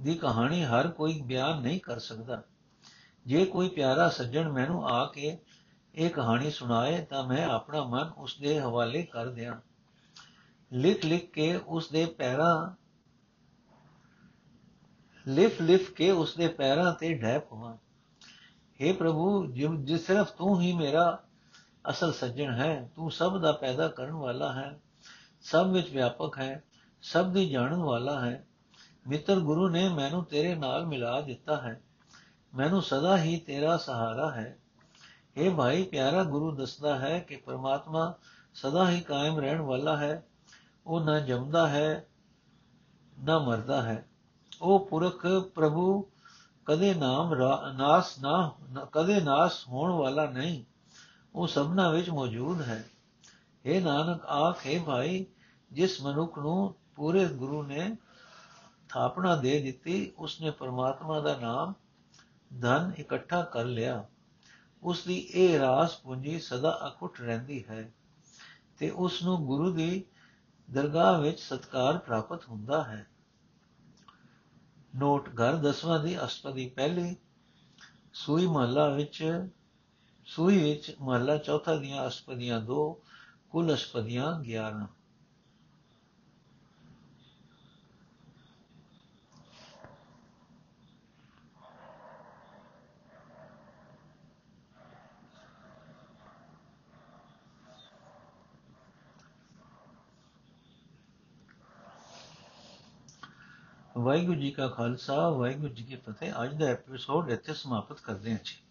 ਦੀ 0.01 0.15
ਕਹਾਣੀ 0.15 0.63
ਹਰ 0.63 0.91
ਕੋਈ 0.91 1.21
ਬਿਆਨ 1.21 1.61
ਨਹੀਂ 1.61 1.79
ਕਰ 1.79 1.99
ਸਕਦਾ। 1.99 2.43
ਜੇ 3.25 3.45
ਕੋਈ 3.45 3.69
ਪਿਆਰਾ 3.69 4.09
ਸੱਜਣ 4.09 4.51
ਮੈਨੂੰ 4.51 4.87
ਆ 4.87 5.05
ਕੇ 5.05 5.37
ਇਹ 5.95 6.09
ਕਹਾਣੀ 6.09 6.51
ਸੁਣਾਏ 6.51 7.05
ਤਾਂ 7.05 7.23
ਮੈਂ 7.23 7.45
ਆਪਣਾ 7.45 7.83
ਮਨ 7.83 8.11
ਉਸ 8.17 8.37
ਦੇ 8.39 8.59
ਹਵਾਲੇ 8.59 9.03
ਕਰ 9.03 9.27
ਦਿਆਂ। 9.27 9.68
ਲਿਖ 10.71 11.05
ਲਿਖ 11.05 11.31
ਕੇ 11.31 11.55
ਉਸ 11.57 11.89
ਦੇ 11.89 12.05
ਪੈਰਾਂ, 12.05 12.69
ਲਿਫ 15.27 15.61
ਲਿਫ 15.61 15.91
ਕੇ 15.91 16.11
ਉਸ 16.11 16.35
ਦੇ 16.35 16.47
ਪੈਰਾਂ 16.47 16.93
ਤੇ 16.93 17.13
ਢਹਿ 17.13 17.39
ਪਵਾਂ। 17.39 17.75
हे 18.79 18.93
ਪ੍ਰਭੂ 18.93 19.45
ਜਿਸ 19.51 20.05
ਸਿਰਫ 20.07 20.31
ਤੂੰ 20.31 20.61
ਹੀ 20.61 20.73
ਮੇਰਾ 20.73 21.23
ਅਸਲ 21.89 22.13
ਸੱਜਣ 22.13 22.53
ਹੈ, 22.53 22.89
ਤੂੰ 22.95 23.11
ਸਭ 23.11 23.41
ਦਾ 23.41 23.51
ਪੈਦਾ 23.51 23.87
ਕਰਨ 23.87 24.11
ਵਾਲਾ 24.11 24.53
ਹੈ, 24.53 24.79
ਸਭ 25.41 25.67
ਵਿੱਚ 25.71 25.89
ਵਿਆਪਕ 25.89 26.37
ਹੈ, 26.39 26.63
ਸਭ 27.01 27.31
ਦੀ 27.31 27.49
ਜਾਣਨ 27.49 27.83
ਵਾਲਾ 27.83 28.19
ਹੈ। 28.25 28.45
ਮਿੱਤਰ 29.07 29.39
ਗੁਰੂ 29.39 29.69
ਨੇ 29.69 29.89
ਮੈਨੂੰ 29.89 30.23
ਤੇਰੇ 30.25 30.55
ਨਾਲ 30.55 30.85
ਮਿਲਾ 30.85 31.21
ਦਿੱਤਾ 31.21 31.61
ਹੈ, 31.61 31.81
ਮੈਨੂੰ 32.55 32.81
ਸਦਾ 32.81 33.17
ਹੀ 33.17 33.37
ਤੇਰਾ 33.37 33.77
ਸਹਾਰਾ 33.77 34.31
ਹੈ। 34.31 34.57
ਇਹ 35.37 35.51
ਭਾਈ, 35.51 35.83
ਪਿਆਰਾ 35.83 36.23
ਗੁਰੂ 36.23 36.55
ਦੱਸਦਾ 36.55 36.99
ਹੈ 36.99 37.19
ਕਿ 37.19 37.35
ਪਰਮਾਤਮਾ 37.35 38.13
ਸਦਾ 38.53 38.89
ਹੀ 38.89 39.01
ਕਾਇਮ 39.01 39.39
ਰਹਿਣ 39.39 39.61
ਵਾਲਾ 39.61 39.97
ਹੈ 39.97 40.23
ਉਹ 40.89 41.01
ਨਾ 41.01 41.19
ਜੰਮਦਾ 41.19 41.67
ਹੈ, 41.67 42.07
ਨਾ 43.19 43.39
ਮਰਦਾ 43.39 43.81
ਹੈ। 43.81 44.09
ਉਹ 44.61 44.87
ਪੁਰਖ 44.87 45.25
ਪ੍ਰਭੂ 45.55 46.05
ਕਦੇ 46.65 46.93
ਨਾਮ 46.93 47.33
ਨਾਸ 47.77 48.19
ਨਾ, 48.19 48.51
ਕਦੇ 48.91 49.21
ਨਾਸ 49.21 49.67
ਹੋਣ 49.67 49.91
ਵਾਲਾ 49.91 50.25
ਨਹੀਂ। 50.25 50.63
ਉਹ 51.35 51.47
ਸਭਨਾ 51.47 51.89
ਵਿੱਚ 51.89 52.09
ਮੌਜੂਦ 52.09 52.61
ਹੈ। 52.61 52.89
ਇਹ 53.65 53.81
ਨਾਨਕ, 53.81 54.25
ਆਖੇ 54.25 54.79
ਭਾਈ, 54.79 55.25
ਜਿਸ 55.71 56.01
ਮਨੁੱਖ 56.01 56.39
ਨੂੰ 56.39 56.75
ਪੂਰੇ 56.95 57.27
ਗੁਰੂ 57.27 57.63
ਨੇ 57.63 57.97
ਥਾਪਣਾ 58.89 59.35
ਦੇ 59.35 59.61
ਦਿੱਤੀ, 59.61 60.11
ਉਸਨੇ 60.17 60.51
ਪਰਮਾਤਮਾ 60.51 61.19
ਦਾ 61.19 61.35
ਨਾਮ 61.35 61.73
ਧਨ 62.61 62.91
ਇਕੱਠਾ 62.99 63.41
ਕਰ 63.41 63.63
ਲਿਆ। 63.63 64.05
ਉਸ 64.83 65.03
ਦੀ 65.03 65.19
ਇਹ 65.19 65.59
ਰਾਸ 65.59 65.97
ਪੂੰਜੀ 65.97 66.39
ਸਦਾ 66.39 66.79
ਅਕੁੱਟ 66.87 67.21
ਰਹਿੰਦੀ 67.21 67.65
ਹੈ 67.69 67.93
ਤੇ 68.77 68.89
ਉਸ 68.89 69.23
ਨੂੰ 69.23 69.45
ਗੁਰੂ 69.45 69.71
ਦੀ 69.73 70.05
ਦਰਗਾਹ 70.71 71.21
ਵਿੱਚ 71.21 71.39
ਸਤਕਾਰ 71.39 71.97
ਪ੍ਰਾਪਤ 71.97 72.47
ਹੁੰਦਾ 72.47 72.83
ਹੈ। 72.83 73.07
ਨੋਟ 74.95 75.29
ਘਰ 75.29 75.55
ਦਸਵਾਂ 75.55 75.99
ਦੀ 75.99 76.23
ਅਸ਼ਟਪਦੀ 76.23 76.69
ਪਹਿਲੀ 76.69 77.15
ਸੂਈ 78.13 78.47
ਮਹਲਾ 78.47 78.89
ਵਿੱਚ, 78.89 79.43
ਸੂਈ 80.25 80.63
ਵਿੱਚ 80.63 80.95
ਮਹਲਾ 81.01 81.37
ਚੌਥਾ 81.37 81.75
ਦੀਆਂ 81.75 82.07
ਅਸ਼ਟਪਦੀਆਂ 82.07 82.61
ਦੋ 82.61 83.03
ਕੁੱਲ 83.49 83.73
ਅਸ਼ਟਪਦੀਆਂ 83.73 84.41
11 84.41 84.87
ਵਾਹਿਗੁਰੂ 103.99 104.39
ਜੀ 104.39 104.51
ਕਾ 104.51 104.67
ਖਾਲਸਾ, 104.67 105.29
ਵਾਹਿਗੁਰੂ 105.29 105.73
ਜੀ 105.73 105.83
ਕੀ 105.83 105.95
ਫਤਿਹ। 105.95 106.33
ਅੱਜ 106.43 106.53
ਦਾ 106.53 106.65
ਐਪੀਸੋਡ 106.65 107.29
ਇੱਥੇ 107.29 107.53
ਸਮਾਪਤ 107.53 107.99
ਕਰਦੇ 107.99 108.31
ਹਾਂ 108.31 108.39
ਜੀ। 108.43 108.68